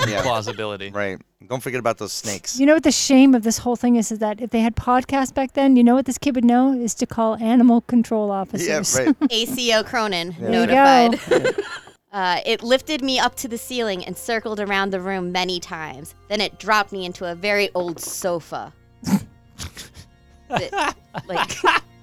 [0.00, 0.22] and Yeah.
[0.22, 0.90] plausibility.
[0.90, 1.18] right.
[1.48, 2.58] Don't forget about those snakes.
[2.58, 4.10] You know what the shame of this whole thing is?
[4.12, 6.72] Is that if they had podcasts back then, you know what this kid would know
[6.72, 8.96] is to call animal control officers.
[8.96, 9.16] Yeah, right.
[9.30, 11.54] ACO Cronin There you notified.
[12.12, 16.14] Uh, it lifted me up to the ceiling and circled around the room many times.
[16.28, 18.72] Then it dropped me into a very old sofa.
[20.48, 20.94] That-
[21.26, 21.50] like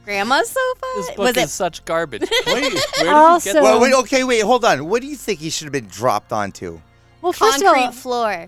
[0.06, 0.86] grandma's sofa?
[0.96, 2.22] This book Was is it such garbage.
[2.46, 3.94] Wait, where did you Also- get Well, wait.
[3.94, 4.42] Okay, wait.
[4.42, 4.88] Hold on.
[4.88, 6.80] What do you think he should have been dropped onto?
[7.22, 8.48] Well, first concrete of all, floor?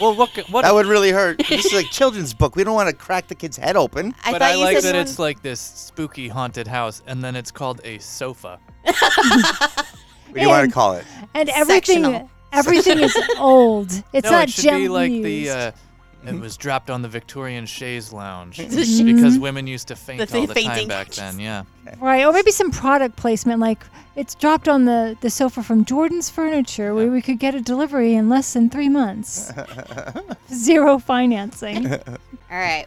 [0.00, 0.36] Well, what?
[0.50, 1.38] what That would really hurt.
[1.48, 2.56] This is like children's book.
[2.56, 4.14] We don't want to crack the kid's head open.
[4.24, 7.02] I but thought I you like said that one- it's like this spooky haunted house,
[7.06, 8.58] and then it's called a sofa.
[8.84, 11.04] What do you want And- to call it?
[11.34, 12.30] and everything, Sectional.
[12.52, 13.90] everything is old.
[14.12, 15.24] It's no, not it should gently be like used.
[15.24, 15.50] the.
[15.50, 15.72] Uh,
[16.28, 19.14] it was dropped on the Victorian chaise lounge Mhm.
[19.16, 21.38] because women used to faint The all the time back then.
[21.40, 21.64] Yeah.
[21.98, 23.82] Right, or maybe some product placement, like
[24.16, 28.14] it's dropped on the, the sofa from Jordan's Furniture, where we could get a delivery
[28.14, 29.52] in less than three months.
[30.52, 31.92] Zero financing.
[31.96, 31.98] All
[32.50, 32.86] right.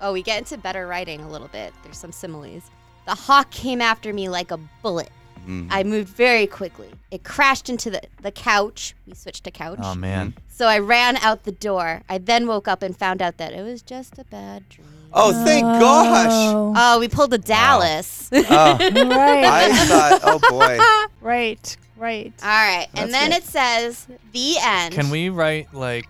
[0.00, 1.72] Oh, we get into better writing a little bit.
[1.82, 2.62] There's some similes.
[3.06, 5.10] The hawk came after me like a bullet.
[5.46, 5.68] Mm.
[5.70, 6.90] I moved very quickly.
[7.10, 8.94] It crashed into the, the couch.
[9.06, 9.78] We switched to couch.
[9.82, 10.34] Oh man.
[10.48, 12.02] So I ran out the door.
[12.08, 14.86] I then woke up and found out that it was just a bad dream.
[15.12, 16.28] Oh, thank gosh.
[16.30, 18.30] Oh, Oh, we pulled a Dallas.
[18.34, 18.38] Oh,
[18.78, 20.78] right, I thought, oh boy.
[21.26, 22.32] right, right.
[22.42, 22.86] All right.
[22.92, 23.38] That's and then good.
[23.38, 24.94] it says the end.
[24.94, 26.06] Can we write like?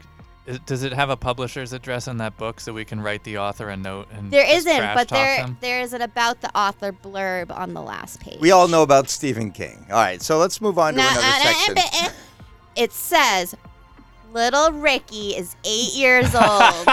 [0.50, 3.38] I- Does it have a publisher's address in that book so we can write the
[3.38, 5.56] author a note and There just isn't, trash but there them?
[5.60, 8.38] there is an about the author blurb on the last page.
[8.40, 9.86] We all know about Stephen King.
[9.90, 11.78] All right, so let's move on to Nah, another uh, section.
[11.78, 12.10] uh, uh,
[12.76, 13.54] It says,
[14.32, 16.86] Little Ricky is eight years old.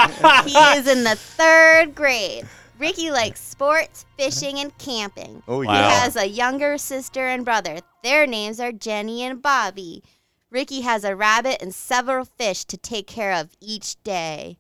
[0.46, 2.48] he is in the third grade.
[2.80, 5.42] Ricky likes sports, fishing, and camping.
[5.48, 5.74] Oh, Wow.
[5.74, 7.80] He has a younger sister and brother.
[8.04, 10.04] Their names are Jenny and Bobby.
[10.50, 14.58] Ricky has a rabbit and several fish to take care of each day.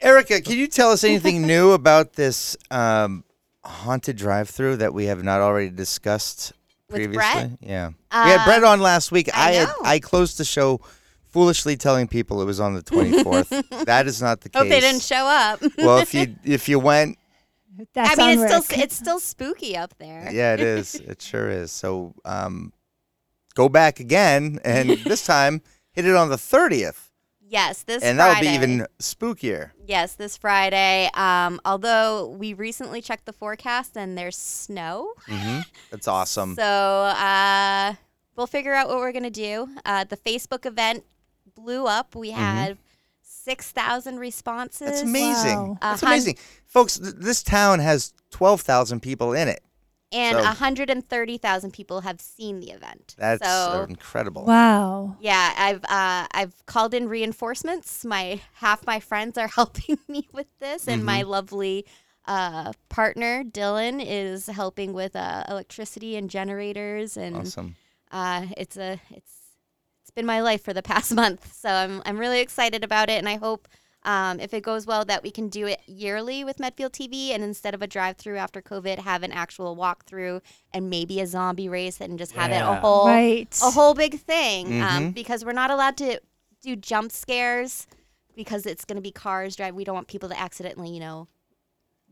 [0.00, 3.24] Erica, can you tell us anything new about this um,
[3.64, 6.52] haunted drive-through that we have not already discussed
[6.88, 7.16] With previously?
[7.16, 7.50] Brett?
[7.60, 9.28] Yeah, we had Brett on last week.
[9.34, 9.74] I had know.
[9.84, 10.80] I closed the show
[11.26, 13.84] foolishly telling people it was on the 24th.
[13.84, 14.60] that is not the case.
[14.60, 15.60] Hope they didn't show up.
[15.76, 17.18] well, if you if you went,
[17.94, 18.62] That's I mean, on it's Rick.
[18.62, 20.30] still it's still spooky up there.
[20.32, 20.94] yeah, it is.
[21.04, 21.72] It sure is.
[21.72, 22.72] So um,
[23.54, 27.08] go back again, and this time hit it on the 30th,
[27.42, 28.54] Yes, this and that'll be Friday.
[28.64, 29.72] even spookier.
[29.84, 31.10] Yes, this Friday.
[31.14, 35.14] Um, although we recently checked the forecast and there's snow.
[35.26, 35.58] hmm
[35.90, 36.54] That's awesome.
[36.54, 37.94] So uh,
[38.36, 39.68] we'll figure out what we're going to do.
[39.84, 41.02] Uh, the Facebook event
[41.56, 42.14] blew up.
[42.14, 42.78] We had
[43.22, 44.86] 6,000 responses.
[44.86, 45.58] That's amazing.
[45.58, 45.78] Wow.
[45.80, 46.98] That's hun- amazing, folks.
[46.98, 49.60] Th- this town has twelve thousand people in it.
[50.12, 53.14] And So- 130,000 people have seen the event.
[53.16, 54.44] That's so, incredible.
[54.44, 55.16] Wow.
[55.20, 58.04] yeah, I've uh, I've called in reinforcements.
[58.04, 61.30] My half my friends are helping me with this, and my Mm-hmm.
[61.30, 61.86] lovely
[62.26, 67.76] uh, partner Dylan is helping with uh, electricity and generators, and Awesome.
[68.10, 69.32] uh, it's a it's
[70.02, 71.52] it's been my life for the past month.
[71.54, 73.68] So I'm I'm really excited about it, and I hope
[74.04, 77.42] um, if it goes well that we can do it yearly with Medfield TV, and
[77.42, 80.40] instead of a drive-through after COVID, have an actual walkthrough
[80.72, 83.54] and maybe a zombie race, and just have it a whole Right.
[83.62, 85.14] a whole big thing um, Mhm.
[85.14, 86.20] because we're not allowed to
[86.62, 87.86] do jump scares
[88.34, 89.74] because it's going to be cars drive.
[89.74, 91.28] We don't want people to accidentally, you know,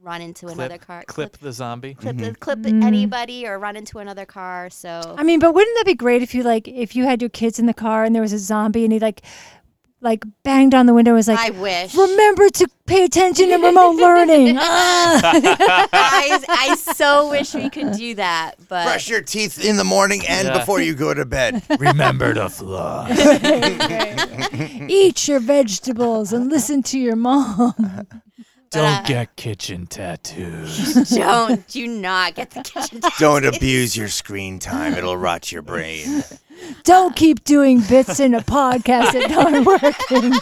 [0.01, 1.95] run into another car, Clip the zombie.
[1.95, 2.85] clip, the- clip Mm.
[2.85, 4.69] anybody, or run into another car.
[4.71, 7.31] So I mean, but wouldn't that be great if you like if you had your
[7.31, 9.23] kids in the car and there was a zombie and he like
[10.01, 11.95] like banged on the window and was like I wish.
[11.95, 14.57] remember to pay attention in remote learning.
[14.61, 15.21] Ah.
[15.93, 20.23] I, I so wish we could do that, but Brush your teeth in the morning
[20.29, 20.59] and Yeah.
[20.59, 21.63] before you go to bed.
[21.79, 23.09] Remember to fly.
[24.89, 27.75] Eat your vegetables and listen to your mom.
[28.71, 31.11] Don't uh, get kitchen tattoos.
[31.17, 33.01] don't do not get the kitchen.
[33.01, 33.19] tattoos.
[33.19, 36.23] Don't abuse your screen time; it'll rot your brain.
[36.85, 39.67] Don't keep doing bits in a podcast that aren't
[40.13, 40.35] working.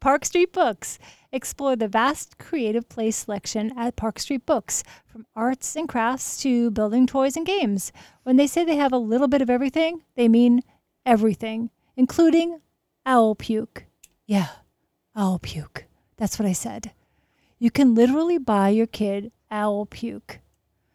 [0.00, 0.98] Park Street Books.
[1.32, 6.70] Explore the vast creative play selection at Park Street Books, from arts and crafts to
[6.70, 7.92] building toys and games.
[8.22, 10.62] When they say they have a little bit of everything, they mean
[11.04, 12.60] everything, including
[13.04, 13.84] owl puke.
[14.26, 14.48] Yeah,
[15.16, 15.86] owl puke.
[16.16, 16.92] That's what I said.
[17.58, 20.40] You can literally buy your kid owl puke.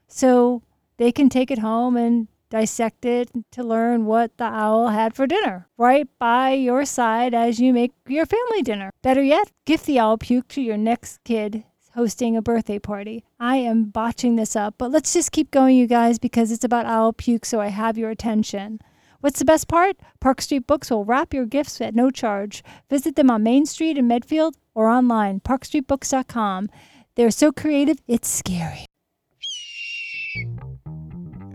[0.07, 0.61] So
[0.97, 5.25] they can take it home and dissect it to learn what the owl had for
[5.25, 8.91] dinner, right by your side as you make your family dinner.
[9.01, 13.23] Better yet, gift the owl puke to your next kid hosting a birthday party.
[13.39, 16.85] I am botching this up, but let's just keep going, you guys, because it's about
[16.85, 18.79] owl puke, so I have your attention.
[19.21, 19.97] What's the best part?
[20.19, 22.63] Park Street Books will wrap your gifts at no charge.
[22.89, 26.69] Visit them on Main Street in Medfield or online, parkstreetbooks.com.
[27.15, 28.85] They're so creative, it's scary.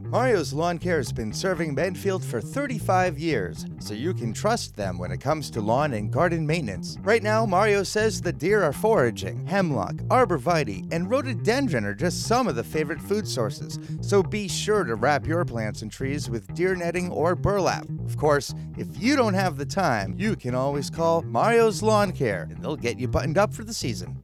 [0.08, 4.98] Mario's Lawn Care has been serving Medfield for 35 years, so you can trust them
[4.98, 6.96] when it comes to lawn and garden maintenance.
[7.02, 9.44] Right now, Mario says the deer are foraging.
[9.46, 14.84] Hemlock, arborvitae, and rhododendron are just some of the favorite food sources, so be sure
[14.84, 17.88] to wrap your plants and trees with deer netting or burlap.
[18.04, 22.46] Of course, if you don't have the time, you can always call Mario's Lawn Care,
[22.48, 24.22] and they'll get you buttoned up for the season.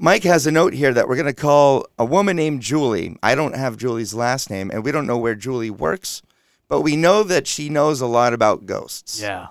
[0.00, 3.16] Mike has a note here that we're going to call a woman named Julie.
[3.20, 6.22] I don't have Julie's last name, and we don't know where Julie works,
[6.68, 9.20] but we know that she knows a lot about ghosts.
[9.20, 9.48] Yeah.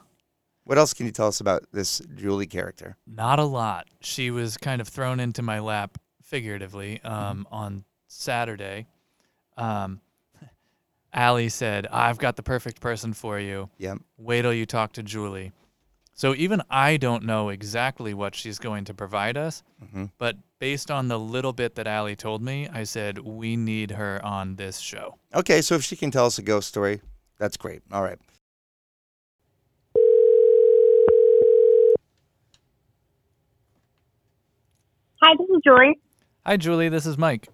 [0.63, 2.95] What else can you tell us about this Julie character?
[3.05, 3.87] Not a lot.
[3.99, 8.87] She was kind of thrown into my lap, figuratively, um, on Saturday.
[9.57, 9.99] Um,
[11.13, 13.69] Allie said, I've got the perfect person for you.
[13.79, 13.97] Yep.
[14.17, 15.51] Wait till you talk to Julie.
[16.17, 20.09] So even I don't know exactly what she's going to provide us, Mhm.
[20.17, 24.19] but based on the little bit that Allie told me, I said, we need her
[24.25, 25.19] on this show.
[25.35, 27.01] Okay, so if she can tell us a ghost story,
[27.37, 27.83] that's great.
[27.91, 28.17] All right.
[35.21, 35.99] Hi, this is Julie.
[36.45, 36.89] Hi, Julie.
[36.89, 37.47] This is Mike.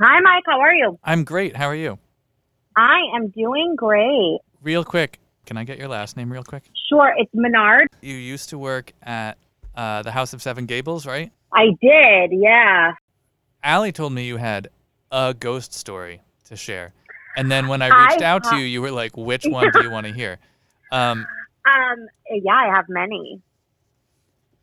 [0.00, 0.42] Hi, Mike.
[0.46, 0.98] How are you?
[1.04, 1.56] I'm great.
[1.56, 1.98] How are you?
[2.76, 4.38] I am doing great.
[4.62, 6.64] Real quick, can I get your last name real quick?
[6.88, 7.88] Sure, it's Menard.
[8.00, 9.38] You used to work at
[9.74, 11.32] uh, the House of Seven Gables, right?
[11.52, 12.92] I did, yeah.
[13.62, 14.68] Allie told me you had
[15.10, 16.92] a ghost story to share.
[17.36, 19.82] And then when I I reached out to you, you were like, which one do
[19.82, 20.38] you want to hear?
[20.90, 21.26] Um,
[21.66, 23.40] Um, yeah, I have many.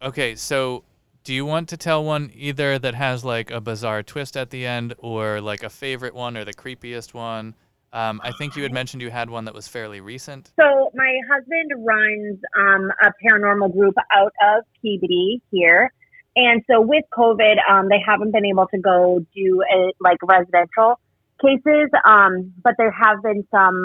[0.02, 0.84] okay, so
[1.24, 4.66] do you want to tell one either that has like a bizarre twist at the
[4.66, 7.56] end or like a favorite one or the creepiest one?
[7.92, 10.52] Um, I think you had mentioned you had one that was fairly recent.
[10.60, 15.92] So my husband runs um, a paranormal group out of Peabody here.
[16.36, 21.00] And so with COVID, um, they haven't been able to go do a, like residential
[21.42, 23.84] cases, um, but there have been some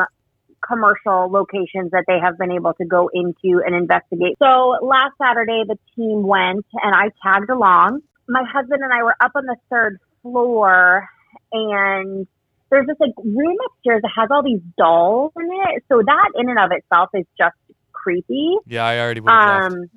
[0.66, 4.36] commercial locations that they have been able to go into and investigate.
[4.38, 8.00] So last Saturday, the team went and I tagged along.
[8.28, 11.08] My husband and I were up on the third floor
[11.52, 12.26] and
[12.74, 15.84] there's this like room upstairs that has all these dolls in it.
[15.88, 17.56] So that in and of itself is just
[17.92, 18.56] creepy.
[18.66, 19.72] Yeah, I already would have.
[19.72, 19.90] Um,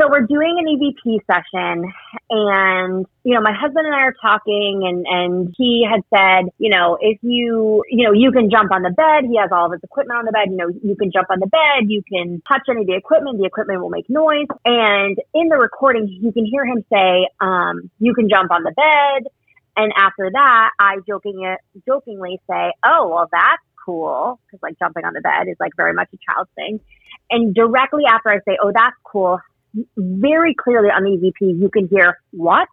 [0.00, 1.92] so we're doing an EVP session
[2.30, 6.70] and, you know, my husband and I are talking and, and he had said, you
[6.70, 9.30] know, if you, you know, you can jump on the bed.
[9.30, 10.50] He has all of his equipment on the bed.
[10.50, 11.86] You know, you can jump on the bed.
[11.86, 13.38] You can touch any of the equipment.
[13.38, 14.50] The equipment will make noise.
[14.64, 18.72] And in the recording, you can hear him say, um, you can jump on the
[18.72, 19.30] bed.
[19.76, 21.56] And after that, I joking,
[21.86, 24.38] jokingly say, oh, well, that's cool.
[24.50, 26.80] Cause like jumping on the bed is like very much a child thing.
[27.30, 29.40] And directly after I say, oh, that's cool,
[29.96, 32.68] very clearly on the EVP, you can hear what?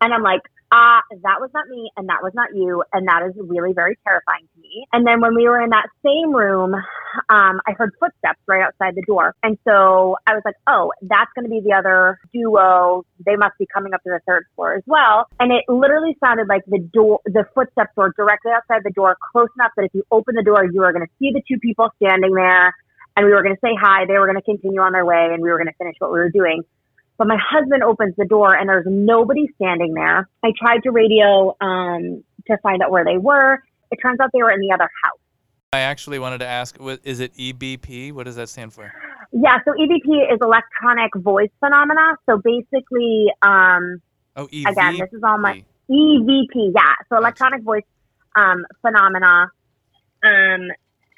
[0.00, 0.42] And I'm like,
[0.72, 2.82] ah, that was not me and that was not you.
[2.92, 4.86] And that is really very terrifying to me.
[4.92, 8.94] And then when we were in that same room, um, I heard footsteps right outside
[8.94, 9.34] the door.
[9.42, 13.04] And so I was like, oh, that's going to be the other duo.
[13.24, 15.26] They must be coming up to the third floor as well.
[15.40, 19.48] And it literally sounded like the door, the footsteps were directly outside the door, close
[19.56, 21.88] enough that if you open the door, you are going to see the two people
[21.96, 22.74] standing there
[23.16, 24.06] and we were going to say hi.
[24.06, 26.12] They were going to continue on their way and we were going to finish what
[26.12, 26.62] we were doing.
[27.18, 30.28] But my husband opens the door and there's nobody standing there.
[30.44, 33.60] I tried to radio um, to find out where they were.
[33.90, 35.18] It turns out they were in the other house.
[35.72, 38.12] I actually wanted to ask, is it EBP?
[38.12, 38.90] What does that stand for?
[39.32, 42.14] Yeah, so EVP is electronic voice phenomena.
[42.26, 44.00] So basically, um,
[44.36, 44.70] Oh, EVP.
[44.70, 46.72] again, this is all my EVP.
[46.74, 47.82] Yeah, so electronic voice
[48.36, 49.50] um, phenomena,
[50.22, 50.70] um,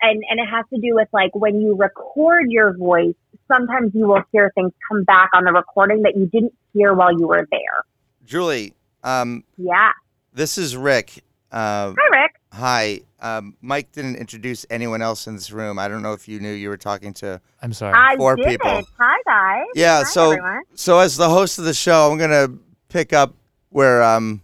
[0.03, 3.15] and and it has to do with like when you record your voice.
[3.51, 7.13] Sometimes you will hear things come back on the recording that you didn't hear while
[7.13, 7.85] you were there.
[8.25, 9.91] Julie, um, Yeah.
[10.33, 11.25] this is Rick.
[11.51, 12.33] Uh, Hi, Rick.
[12.53, 13.01] hi.
[13.21, 15.79] Um, Mike didn't introduce anyone else in this room.
[15.81, 17.41] I don't know if you knew you were talking to.
[17.61, 17.95] I'm sorry.
[17.97, 18.47] I Four did.
[18.47, 18.83] people.
[18.99, 19.67] Hi, guys.
[19.75, 19.99] Yeah.
[19.99, 20.63] Hi, so everyone.
[20.75, 22.49] so as the host of the show, I'm gonna
[22.89, 23.35] pick up
[23.71, 24.43] where um,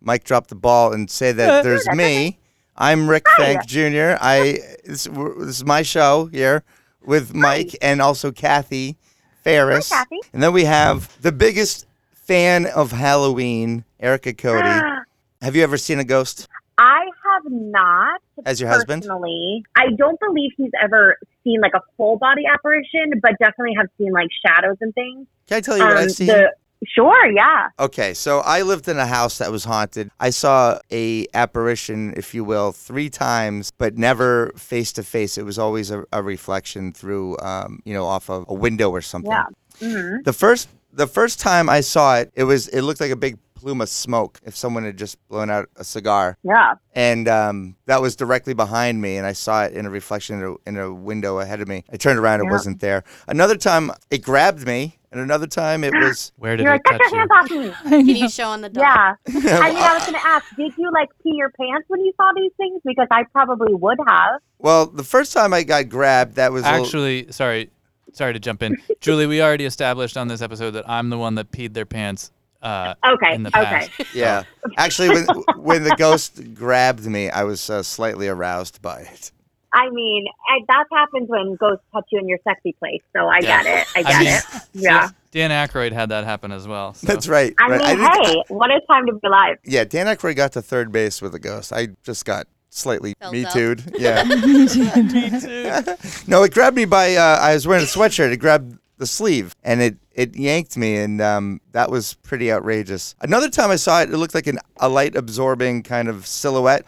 [0.00, 2.38] Mike dropped the ball and say that there's me.
[2.76, 3.54] I'm Rick Hi.
[3.54, 4.16] Fink Jr.
[4.20, 6.64] I this, this is my show here
[7.04, 8.96] with Mike and also Kathy
[9.42, 9.90] Ferris.
[9.90, 10.18] Hi, Kathy.
[10.32, 14.68] And then we have the biggest fan of Halloween, Erica Cody.
[15.42, 16.48] Have you ever seen a ghost?
[16.78, 18.20] I have not.
[18.44, 19.02] As your husband?
[19.02, 23.86] Personally, I don't believe he's ever seen like a full body apparition, but definitely have
[23.98, 25.26] seen like shadows and things.
[25.46, 26.26] Can I tell you what Um, I've seen?
[26.28, 26.52] the-
[26.86, 27.68] sure, yeah.
[27.78, 30.10] Okay, so I lived in a house that was haunted.
[30.20, 35.38] I saw a apparition, if you will, three times, but never face to face.
[35.38, 39.00] It was always a, a reflection through, um, you know, off of a window or
[39.02, 39.30] something.
[39.30, 39.46] Yeah.
[39.80, 43.16] hmm The first, the first time I saw it, it was, it looked like a
[43.16, 44.38] big plume of smoke.
[44.44, 46.74] If someone had just blown out a cigar, Yeah.
[46.94, 50.44] and um, that was directly behind me, and I saw it in a reflection in
[50.44, 51.82] a, in a window ahead of me.
[51.92, 53.02] I turned around, it wasn't there.
[53.26, 56.32] Another time, it grabbed me, and another time, it was.
[56.38, 57.70] Where did You're it like, get touch your you?
[57.70, 58.04] hands off me.
[58.06, 58.82] Can you show on the dog?
[58.84, 59.14] Yeah.
[59.28, 62.12] I mean, I was going to ask, did you like pee your pants when you
[62.16, 62.80] saw these things?
[62.84, 64.40] Because I probably would have.
[64.58, 67.70] Well, the first time I got grabbed, that was a little- Actually, sorry,
[68.12, 69.26] sorry to jump in, Julie.
[69.26, 72.30] We already established on this episode that I'm the one that peed their pants.
[72.60, 73.34] Uh, Okay.
[73.36, 73.88] in the okay.
[74.12, 74.42] Yeah.
[74.76, 75.26] Actually, when
[75.58, 79.30] when the ghost grabbed me, I was uh, slightly aroused by it.
[79.72, 83.02] I mean, I, that happens when ghosts touch you in your sexy place.
[83.14, 83.86] So I get it.
[83.94, 84.44] I get I mean, it.
[84.72, 85.08] Yeah.
[85.30, 86.94] Dan Aykroyd had that happen as well.
[86.94, 87.06] So.
[87.06, 87.54] That's right.
[87.60, 87.80] I right.
[87.80, 89.58] mean, didn't- hey, what a time to be alive.
[89.64, 91.72] Yeah, Dan Aykroyd got to third base with a ghost.
[91.72, 93.82] I just got slightly Felt me tooed.
[93.98, 94.24] Yeah.
[94.24, 95.82] Me too.
[96.26, 97.14] no, it grabbed me by.
[97.16, 98.32] Uh, I was wearing a sweatshirt.
[98.32, 103.14] It grabbed the sleeve and it it yanked me, and um, that was pretty outrageous.
[103.20, 106.84] Another time I saw it, it looked like an, a light absorbing kind of silhouette.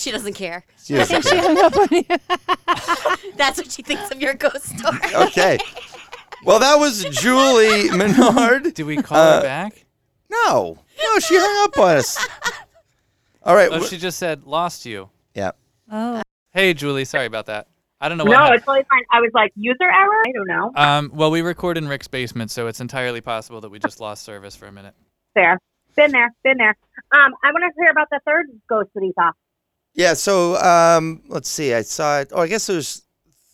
[0.00, 0.64] She doesn't care.
[0.82, 2.04] She was- she hung up on you.
[3.36, 4.98] That's what she thinks of your ghost story.
[5.14, 5.58] okay.
[6.44, 8.72] Well, that was Julie Menard.
[8.74, 9.84] Did we call Uh, her back?
[10.30, 12.16] No, no, she hung up on us.
[13.42, 13.68] All right.
[13.70, 15.10] Oh, wh- she just said lost you.
[15.34, 15.50] yeah.
[15.92, 16.22] Oh,
[16.52, 17.04] Hey, Julie.
[17.04, 17.66] Sorry about that.
[18.00, 18.32] I don't know what.
[18.32, 19.02] No, hap- it's totally fine.
[19.12, 20.22] I was like, user error?
[20.26, 20.72] I don't know.
[20.76, 21.10] um.
[21.14, 24.56] Well, we record in Rick's basement, so it's entirely possible that we just lost service
[24.56, 24.94] for a minute.
[25.34, 25.58] Fair.
[25.96, 26.32] Been there.
[26.42, 26.76] Been there.
[27.12, 29.32] Um, I want to hear about the third ghost that he saw.
[29.94, 30.14] Yeah.
[30.14, 31.74] So um, let's see.
[31.74, 32.32] I saw it.
[32.32, 33.02] Oh, I guess it was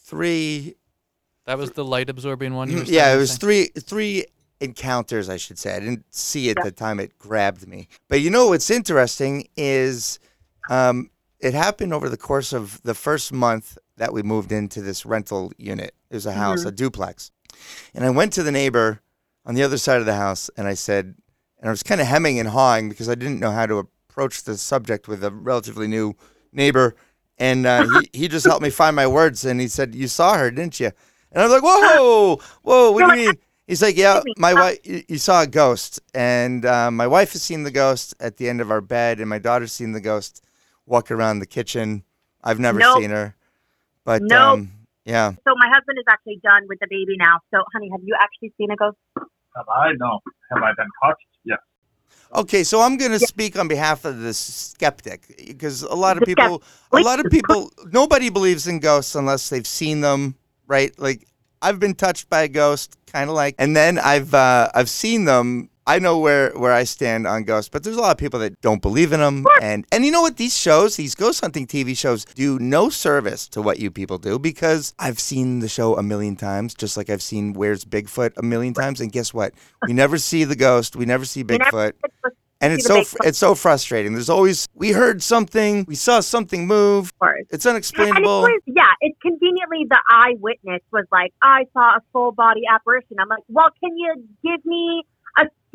[0.05, 0.75] three.
[1.47, 2.71] That was the light absorbing one.
[2.71, 3.39] You were Mm, Yeah, it was say?
[3.39, 4.25] three three
[4.61, 5.75] encounters, I should say.
[5.77, 7.89] I didn't see it at the time it grabbed me.
[8.09, 10.19] But you know what's interesting is
[10.71, 11.11] um,
[11.41, 15.53] it happened over the course of the first month that we moved into this rental
[15.59, 15.95] unit.
[16.11, 17.31] It was a house, a duplex.
[17.95, 19.01] And I went to the neighbor
[19.45, 21.15] on the other side of the house and I said,
[21.61, 24.45] and I was kind of hemming and hawing because I didn't know how to approach
[24.45, 26.15] the subject with a relatively new
[26.51, 26.97] neighbor.
[27.37, 30.39] And uh, he, he just helped me find my words and he said, You saw
[30.39, 30.91] her, didn't you?
[31.33, 33.35] And I'm like, Whoa, whoa, what do you mean?
[33.67, 36.01] He's like, Yeah, my wife, you you saw a ghost.
[36.15, 39.29] And uh, my wife has seen the ghost at the end of our bed, and
[39.29, 40.43] my daughter's seen the ghost
[40.87, 42.03] walk around the kitchen.
[42.43, 42.97] I've never Nope.
[43.03, 43.37] seen her.
[44.05, 44.41] But Nope.
[44.41, 44.71] um,
[45.05, 45.33] Yeah.
[45.47, 47.41] So my husband is actually done with the baby now.
[47.53, 48.97] So, honey, have you actually seen a ghost?
[49.19, 49.93] Have I?
[50.01, 50.21] No.
[50.53, 51.27] Have I been touched?
[52.35, 56.21] Okay, so I'm going to speak on behalf of the skeptic because a lot of
[56.21, 60.35] The people, a lot of people, nobody believes in ghosts unless they've seen them,
[60.67, 60.97] right?
[60.99, 61.27] Like
[61.63, 65.25] I've been touched by a ghost, kind of like, and then I've uh, I've seen
[65.25, 65.71] them.
[65.89, 68.61] I know where where I stand on ghosts, but there's a lot of people that
[68.61, 70.37] don't believe in them, and and you know what?
[70.37, 74.39] These shows, these ghost hunting TV shows, do no service to what you people do
[74.39, 78.43] because I've seen the show a million times, just like I've seen Where's Bigfoot a
[78.43, 79.55] million times, and guess what?
[79.87, 81.93] We never see the ghost, we never see Bigfoot.
[82.61, 84.15] And it's so it's so frustrating.
[84.15, 87.17] There's always we heard something, we saw something move.
[87.19, 87.45] course.
[87.51, 88.19] It's unexplainable.
[88.23, 93.19] it's always, yeah, it's conveniently the eyewitness was like, I saw a full body apparition.
[93.21, 95.05] I'm like, well, can you give me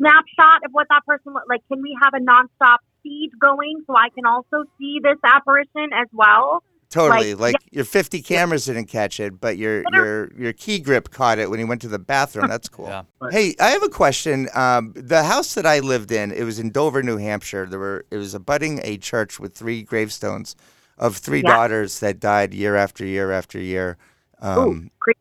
[0.02, 1.60] snapshot of what that person looked like?
[1.70, 6.08] Can we have a nonstop feed going so I can also see this apparition as
[6.12, 6.62] well?
[6.90, 7.34] Totally.
[7.34, 11.38] like, Like your 50 cameras didn't catch it, but your your your key grip caught
[11.38, 12.48] it when he went to the bathroom.
[12.48, 12.86] That's cool.
[12.86, 13.04] Yeah.
[13.30, 14.50] Hey, I have a question.
[14.54, 17.64] Um, the house that I lived in, it was in Dover, New Hampshire.
[17.64, 20.54] There were it was abutting a church with three gravestones
[20.98, 21.54] of three Yeah.
[21.56, 23.96] daughters that died year after year after year.
[24.42, 25.20] Um, creepy.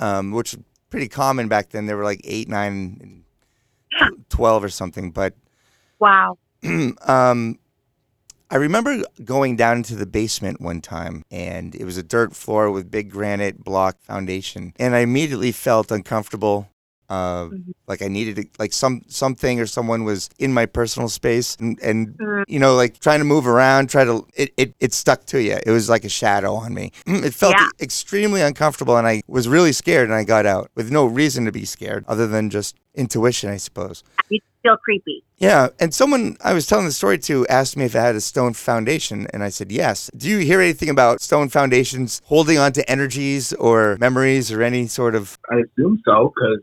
[0.00, 1.86] um, which was pretty common back then.
[1.86, 3.24] There were like eight, nine,
[4.00, 5.10] and tw- twelve or something.
[5.10, 5.34] But
[5.98, 6.38] Wow.
[7.06, 7.58] um,
[8.50, 12.70] I remember going down into the basement one time, and it was a dirt floor
[12.70, 16.70] with big granite block foundation, and I immediately felt uncomfortable.
[17.10, 17.72] Uh, Mhm.
[17.86, 21.78] like I needed to, like some something or someone was in my personal space, and,
[21.80, 22.44] and Mm.
[22.46, 25.56] you know, like trying to move around, try to it, it it stuck to you.
[25.64, 26.92] It was like a shadow on me.
[27.28, 27.68] It felt Yeah.
[27.80, 31.52] extremely uncomfortable, and I was really scared, and I got out with no reason to
[31.52, 34.02] be scared other than just intuition, I suppose.
[34.28, 35.22] You feel creepy.
[35.38, 38.20] Yeah, and someone I was telling the story to asked me if I had a
[38.20, 40.10] stone foundation, and I said yes.
[40.14, 44.86] Do you hear anything about stone foundations holding on to energies or memories or any
[44.88, 45.38] sort of?
[45.50, 46.60] I assume so, because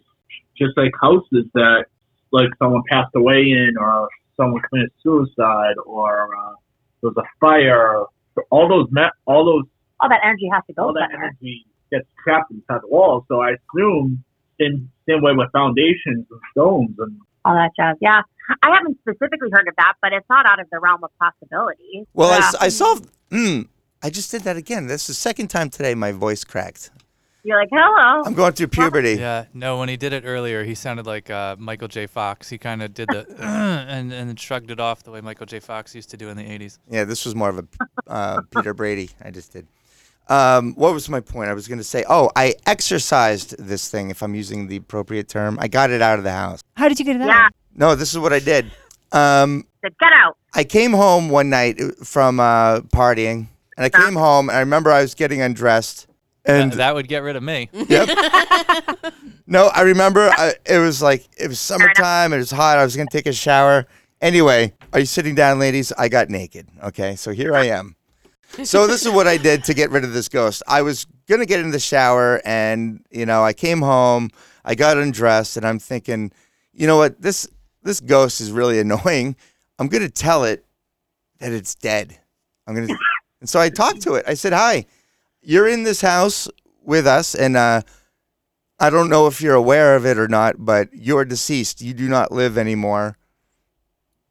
[0.58, 1.86] just like houses that,
[2.32, 6.54] like someone passed away in, or someone committed suicide, or uh,
[7.02, 8.04] there was a fire,
[8.50, 9.64] all those me- all those
[10.00, 11.30] All that energy has to go all that somewhere.
[11.30, 13.26] energy gets trapped inside the wall.
[13.28, 14.24] So I assume
[14.60, 17.96] in same way with foundations and stones and All that jazz.
[18.02, 18.22] Yeah.
[18.64, 22.06] I haven't specifically heard of that, but it's not out of the realm of possibility.
[22.14, 22.48] Well, I yeah.
[22.48, 22.96] s I I, saw.
[23.32, 23.68] Mm,
[24.04, 24.88] I just did that again.
[24.88, 26.92] This is the second time today my voice cracked.
[27.46, 28.24] You're like, hello.
[28.26, 29.14] I'm going through puberty.
[29.14, 32.08] Yeah, no, when he did it earlier, he sounded like uh, Michael J.
[32.08, 32.50] Fox.
[32.50, 35.60] He kind of did the and and then shrugged it off the way Michael J.
[35.60, 36.80] Fox used to do in the 80s.
[36.90, 37.66] Yeah, this was more of a
[38.08, 39.12] uh, Peter Brady.
[39.24, 39.68] I just did.
[40.28, 41.52] Um, what was my point?
[41.52, 45.30] I was going to say, oh, I exercised this thing, if I'm using the appropriate
[45.30, 45.60] term.
[45.62, 46.62] I got it out of the house.
[46.76, 47.28] How did you get it out?
[47.28, 47.46] Yeah.
[47.46, 47.52] out?
[47.76, 48.72] No, this is what I did.
[49.12, 50.36] Um, Said, Get out.
[50.56, 54.62] I came home one night uh, from uh, partying, and I came home, and I
[54.62, 56.08] remember I was getting undressed.
[56.46, 57.70] And That, that would get rid of me.
[57.74, 58.10] Yep.
[59.48, 62.34] no, I remember I, it was like it was summertime.
[62.34, 62.78] It was hot.
[62.78, 63.88] I was gonna take a shower.
[64.22, 65.92] Anyway, are you sitting down, ladies?
[65.98, 66.68] I got naked.
[66.84, 67.96] Okay, so here I am.
[68.64, 70.64] So this is what I did to get rid of this ghost.
[70.68, 74.30] I was gonna get in the shower, and you know, I came home.
[74.64, 76.32] I got undressed, and I'm thinking,
[76.74, 77.22] you know what?
[77.22, 77.48] This
[77.84, 79.36] this ghost is really annoying.
[79.80, 80.64] I'm gonna tell it
[81.40, 82.18] that it's dead.
[82.68, 82.94] I'm gonna,
[83.42, 84.26] and so I talked to it.
[84.28, 84.86] I said, "Hi,
[85.46, 86.48] you're in this house
[86.84, 87.82] with us, and uh,
[88.80, 91.82] I don't know if you're aware of it or not, but you're deceased.
[91.82, 93.18] You do not live anymore.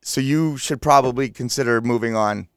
[0.03, 2.49] So you should probably consider moving on.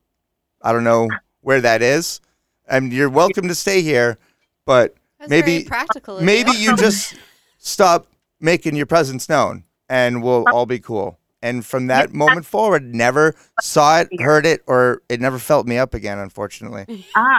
[0.61, 1.07] I don't know
[1.41, 2.19] where that is.
[2.67, 4.17] And you're welcome to stay here,
[4.65, 6.19] but That's maybe practical.
[6.21, 6.71] maybe you.
[6.71, 7.15] you just
[7.57, 8.07] stop
[8.41, 11.17] making your presence known and we'll all be cool.
[11.41, 15.77] And from that moment forward, never saw it, heard it, or it never felt me
[15.77, 17.05] up again, unfortunately.
[17.15, 17.37] Oh.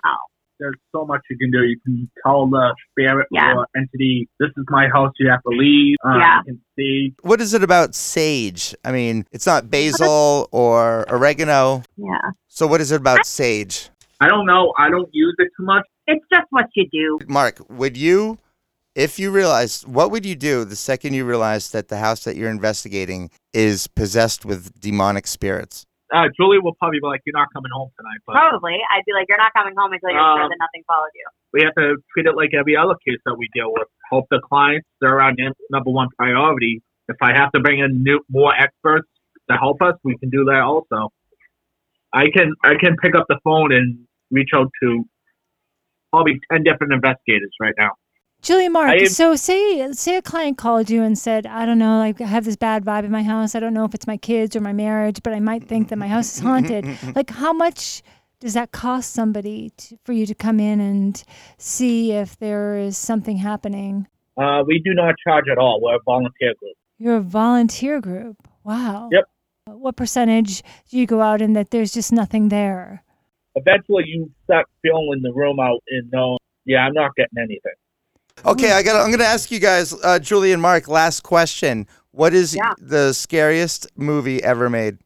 [0.58, 1.58] There's so much you can do.
[1.64, 3.54] You can tell the spirit Yeah.
[3.56, 5.12] or entity, "This is my house.
[5.18, 6.38] You have to leave." Uh, Yeah.
[6.38, 7.14] You can see.
[7.22, 8.74] What is it about sage?
[8.84, 11.82] I mean, it's not basil or oregano.
[11.96, 12.30] Yeah.
[12.48, 13.90] So what is it about sage?
[14.20, 14.72] I don't know.
[14.76, 15.84] I don't use it too much.
[16.06, 17.18] It's just what you do.
[17.28, 18.38] Mark, would you,
[18.96, 22.34] if you realized, what would you do the second you realized that the house that
[22.34, 25.86] you're investigating is possessed with demonic spirits?
[26.12, 28.80] Uh, Julie will probably be like, "You're not coming home tonight," but Probably.
[28.90, 31.26] I'd be like, you're not coming home until you're sure Um, that nothing followed you.
[31.52, 33.88] we have to treat it like every other case that we deal with.
[34.10, 35.32] Hope the clients they're our
[35.70, 36.82] number one priority.
[37.08, 39.08] If I have to bring in new, more experts
[39.50, 41.10] to help us, we can do that also.
[42.12, 45.04] I can I can pick up the phone and reach out to
[46.10, 47.92] probably ten different investigators right now.
[48.40, 52.20] Julie Mark, so say say a client called you and said, I don't know, like
[52.20, 53.54] I have this bad vibe in my house.
[53.54, 55.96] I don't know if it's my kids or my marriage, but I might think that
[55.96, 56.86] my house is haunted.
[57.16, 58.02] like how much
[58.40, 61.22] does that cost somebody to, for you to come in and
[61.58, 64.06] see if there is something happening?
[64.36, 65.80] Uh, we do not charge at all.
[65.82, 66.76] We're a volunteer group.
[66.98, 68.36] You're a volunteer group.
[68.62, 69.08] Wow.
[69.10, 69.24] Yep.
[69.66, 73.02] What percentage do you go out and that there's just nothing there?
[73.56, 77.74] Eventually, you start feeling the room out and knowing, yeah, I'm not getting anything.
[78.44, 78.96] Okay, I got.
[78.96, 80.88] I'm going to ask you guys, uh, Julie and Mark.
[80.88, 82.72] Last question: What is Yeah.
[82.78, 84.98] the scariest movie ever made?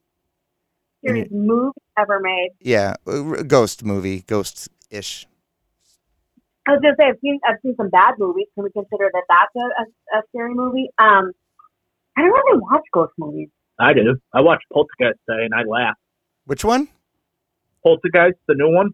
[1.05, 2.51] Serious movie ever made.
[2.61, 5.27] Yeah, a ghost movie, ghost ish.
[6.69, 8.47] I was gonna say I've seen I've seen some bad movies.
[8.55, 10.89] Can we consider that that's a, a, a scary movie?
[10.99, 11.33] Um,
[12.17, 13.49] I don't really watch ghost movies.
[13.81, 14.17] I do.
[14.33, 15.99] I watched Poltergeist today and I laughed.
[16.45, 16.87] Which one?
[17.83, 18.91] Poltergeist, the new one.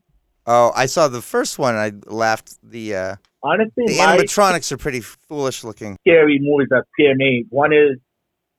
[0.46, 1.74] Oh, I saw the first one.
[1.74, 2.56] I laughed.
[2.62, 5.96] The uh, Honestly, the my animatronics are pretty foolish looking.
[6.06, 7.44] scary movies that scare me.
[7.50, 7.98] One is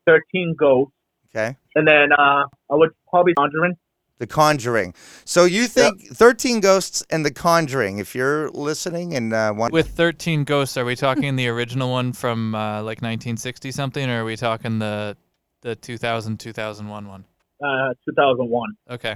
[0.05, 0.93] Thirteen Ghosts,
[1.33, 3.75] Okay, and then uh, I would probably Conjuring.
[4.19, 4.93] The Conjuring.
[5.25, 7.99] So you think Thirteen Ghosts and The Conjuring?
[7.99, 12.11] If you're listening and uh, want, With 13 ghosts, are we talking the original one
[12.11, 15.15] from uh, like 1960 something, or are we talking the
[15.61, 17.25] the 2000 2001 one?
[17.63, 18.69] Uh, 2001.
[18.89, 19.15] Okay.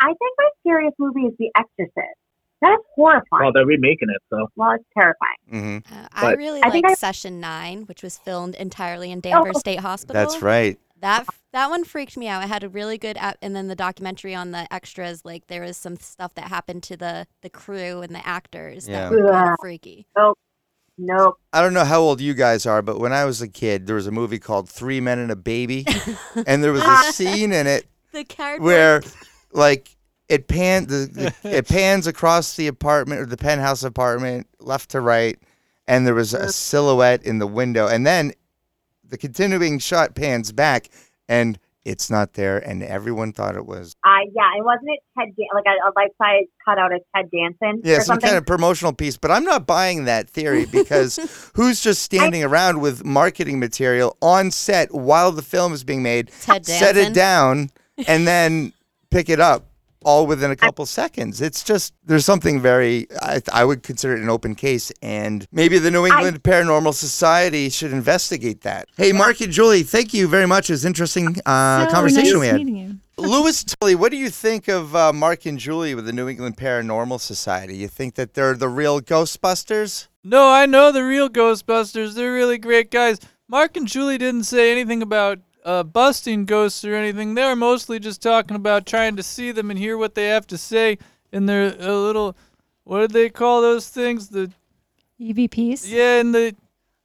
[0.00, 2.18] I think my scariest movie is The Exorcist.
[2.64, 3.42] That's horrifying.
[3.42, 5.82] Well, they're remaking it, so Well, it's terrifying.
[5.82, 5.94] Mm-hmm.
[5.94, 9.52] Uh, I really I think like I- Session Nine, which was filmed entirely in Danvers
[9.56, 9.58] Oh.
[9.58, 10.14] State Hospital.
[10.22, 10.78] that's right.
[11.00, 12.42] That that one freaked me out.
[12.44, 15.60] It had a really good, ap- and then the documentary on the extras, like there
[15.60, 19.10] was some stuff that happened to the the crew and the actors Yeah.
[19.10, 19.52] that were kind Ugh.
[19.52, 20.06] of freaky.
[20.96, 21.38] Nope.
[21.52, 23.96] I don't know how old you guys are, but when I was a kid, there
[23.96, 25.84] was a movie called Three Men and a Baby,
[26.46, 28.62] and there was a scene in it The cardboard.
[28.64, 29.02] where,
[29.52, 29.93] like,
[30.28, 35.00] it pan the, the it pans across the apartment or the penthouse apartment, left to
[35.00, 35.38] right,
[35.86, 38.32] and there was a silhouette in the window, and then
[39.06, 40.88] the continuing shot pans back,
[41.28, 43.94] and it's not there, and everyone thought it was.
[44.02, 47.30] I yeah, it wasn't it Ted Dan- like a, a life size cutout of Ted
[47.30, 48.28] Danson Yeah, or some something.
[48.28, 52.80] kind of promotional piece, but I'm not buying that theory because who's just standing around
[52.80, 57.68] with marketing material on set while the film is being made, Ted set it down,
[58.08, 58.72] and then
[59.10, 59.66] pick it up
[60.04, 61.40] all within a couple seconds?
[61.40, 65.78] It's just there's something very I, I would consider it an open case, and maybe
[65.78, 68.88] the New England Paranormal Society should investigate that.
[68.96, 70.70] Hey, Mark and Julie, thank you very much.
[70.70, 72.56] It was interesting uh, So conversation nice we had.
[72.56, 72.96] meeting you.
[73.16, 76.56] Louis Tully, what do you think of uh, Mark and Julie with the New England
[76.56, 77.76] Paranormal Society?
[77.76, 80.08] You think that they're the real Ghostbusters?
[80.24, 82.14] No, I know the real Ghostbusters.
[82.14, 83.20] They're really great guys.
[83.46, 87.34] Mark and Julie didn't say anything about uh, busting ghosts or anything.
[87.34, 90.58] They're mostly just talking about trying to see them and hear what they have to
[90.58, 90.98] say
[91.32, 92.36] in their uh, little,
[92.84, 94.28] what do they call those things?
[94.28, 94.50] The
[95.20, 95.84] EVPs.
[95.90, 96.54] yeah, in the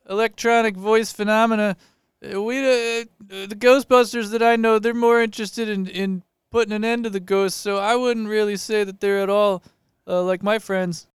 [0.10, 1.76] electronic voice phenomena.
[2.22, 3.03] Uh, We uh, uh,
[3.47, 7.20] the Ghostbusters that I know, they're more interested in in putting an end to the
[7.20, 7.60] ghosts.
[7.62, 9.64] So I wouldn't really say that they're at all
[10.07, 11.07] uh, like my friends.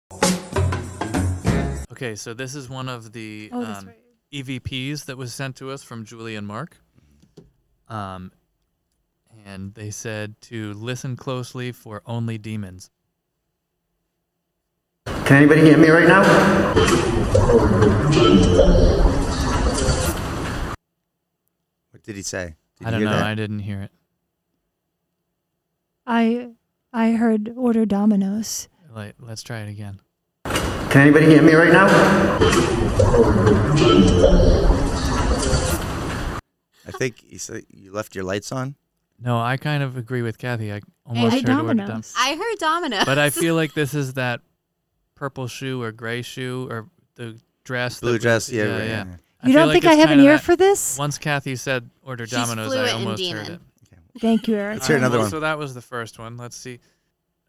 [1.92, 3.96] Okay, so this is one of the Oh, that's um, right.
[4.32, 6.78] EVPs that was sent to us from Julie and Mark.
[7.94, 8.32] Um,
[9.46, 12.90] and they said to listen closely for only demons.
[15.06, 16.24] Can anybody hear me right now?
[21.90, 22.56] What did he say?
[22.78, 23.10] Did I don't know.
[23.10, 23.22] that?
[23.22, 23.92] I didn't hear it.
[26.04, 26.48] I
[26.92, 28.68] I heard order Domino's.
[28.92, 30.00] Like, let's try it again.
[30.44, 31.86] Can anybody hear me right now?
[36.86, 38.74] I think he said you left your lights on.
[39.20, 40.72] No, I kind of agree with Kathy.
[40.72, 42.14] I almost Hey, heard order dom- Domino's.
[42.18, 43.04] I heard Domino.
[43.04, 44.40] but I feel like this is that
[45.14, 48.00] purple shoe or gray shoe or the dress.
[48.00, 48.84] that Blue was- dress, yeah, yeah, yeah.
[48.86, 49.04] yeah.
[49.04, 50.98] You feel don't like think I have an ear that- for this?
[50.98, 53.52] Once Kathy said order She's Domino's, I almost heard demon.
[53.52, 53.60] it.
[54.20, 54.76] Thank you, Eric.
[54.76, 55.30] Let's hear another well, one.
[55.30, 56.36] So that was the first one.
[56.36, 56.78] Let's see.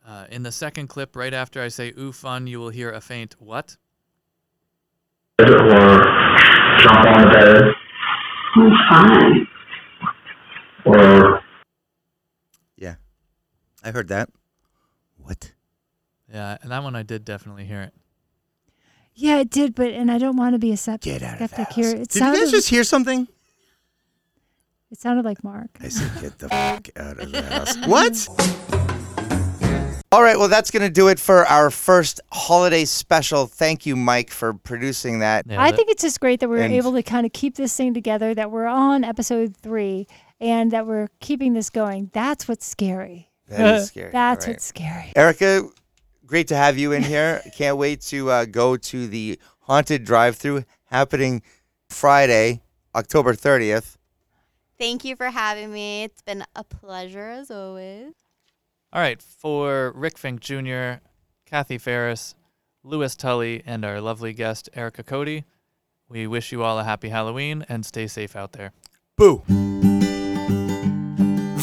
[0.05, 3.01] Uh, in the second clip, right after I say "ooh fun," you will hear a
[3.01, 3.77] faint "what?"
[5.39, 7.63] or jump on the bed.
[8.57, 9.47] Oh, fine.
[10.85, 11.41] Or
[12.77, 12.95] Yeah,
[13.83, 14.29] I heard that.
[15.17, 15.51] What?
[16.31, 17.93] Yeah, and that one I did definitely hear it.
[19.13, 21.49] Yeah, it did, but and I don't want to be a sep- Get out of
[21.51, 21.75] the house.
[21.75, 21.89] here.
[21.89, 23.27] It Did you sounded guys just hear something?
[24.91, 25.69] it sounded like Mark.
[25.81, 27.75] I said, get the fuck out of the house.
[27.87, 28.27] What?
[30.15, 33.47] All right, well, that's going to do it for our first holiday special.
[33.47, 35.43] Thank you, Mike, for producing that.
[35.45, 37.55] Yeah, I that- think it's just great that we're And- able to kind of keep
[37.55, 40.07] this thing together, that we're on episode three,
[40.39, 42.11] and that we're keeping this going.
[42.13, 43.29] That's what's scary.
[43.49, 44.11] That is scary.
[44.13, 44.55] That's All right.
[44.55, 45.11] what's scary.
[45.17, 45.67] Erica,
[46.25, 47.41] great to have you in here.
[47.57, 51.41] Can't wait to uh, go to the haunted drive-through happening
[51.89, 52.61] Friday,
[52.95, 53.97] October 30th.
[54.79, 56.03] Thank you for having me.
[56.03, 58.13] It's been a pleasure as always.
[58.95, 61.01] All right, for Rick Fink Jr.,
[61.45, 62.33] Kathy Ferris,
[62.81, 65.43] Louis Tully, and our lovely guest Erica Cody,
[66.07, 68.71] we wish you all a happy Halloween and stay safe out there.
[69.17, 69.43] Boo.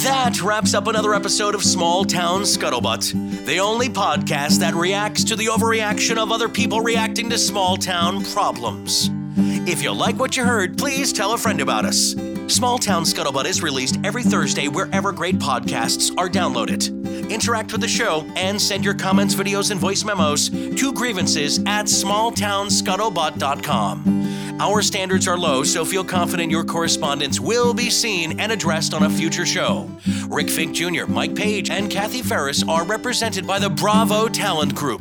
[0.03, 5.35] That wraps up another episode of Small Town Scuttlebutt, the only podcast that reacts to
[5.35, 9.09] the overreaction of other people reacting to small town problems.
[9.37, 12.17] If you like what you heard, please tell a friend about us.
[12.49, 17.31] Small Town Scuttlebutt is released every Thursday wherever great podcasts are downloaded.
[17.31, 21.87] Interact with the show and send your comments, videos, and voice memos to grievances at
[21.87, 24.59] smalltownscuttlebutt.com.
[24.61, 29.03] Our standards are low, so feel confident your correspondence will be seen and addressed on
[29.05, 29.89] a future show.
[30.29, 35.01] Rick Fink Jr., Mike Paine, and Kathy Ferris are represented by the Bravo Talent Group.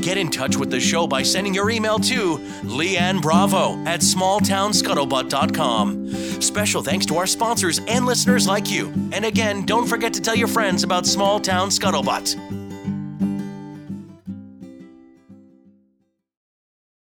[0.00, 6.40] Get in touch with the show by sending your email to Leanne Bravo at smalltownscuttlebutt.com.
[6.40, 8.92] Special thanks to our sponsors and listeners like you.
[9.12, 12.67] And again, don't forget to tell your friends about Small Town Scuttlebutt.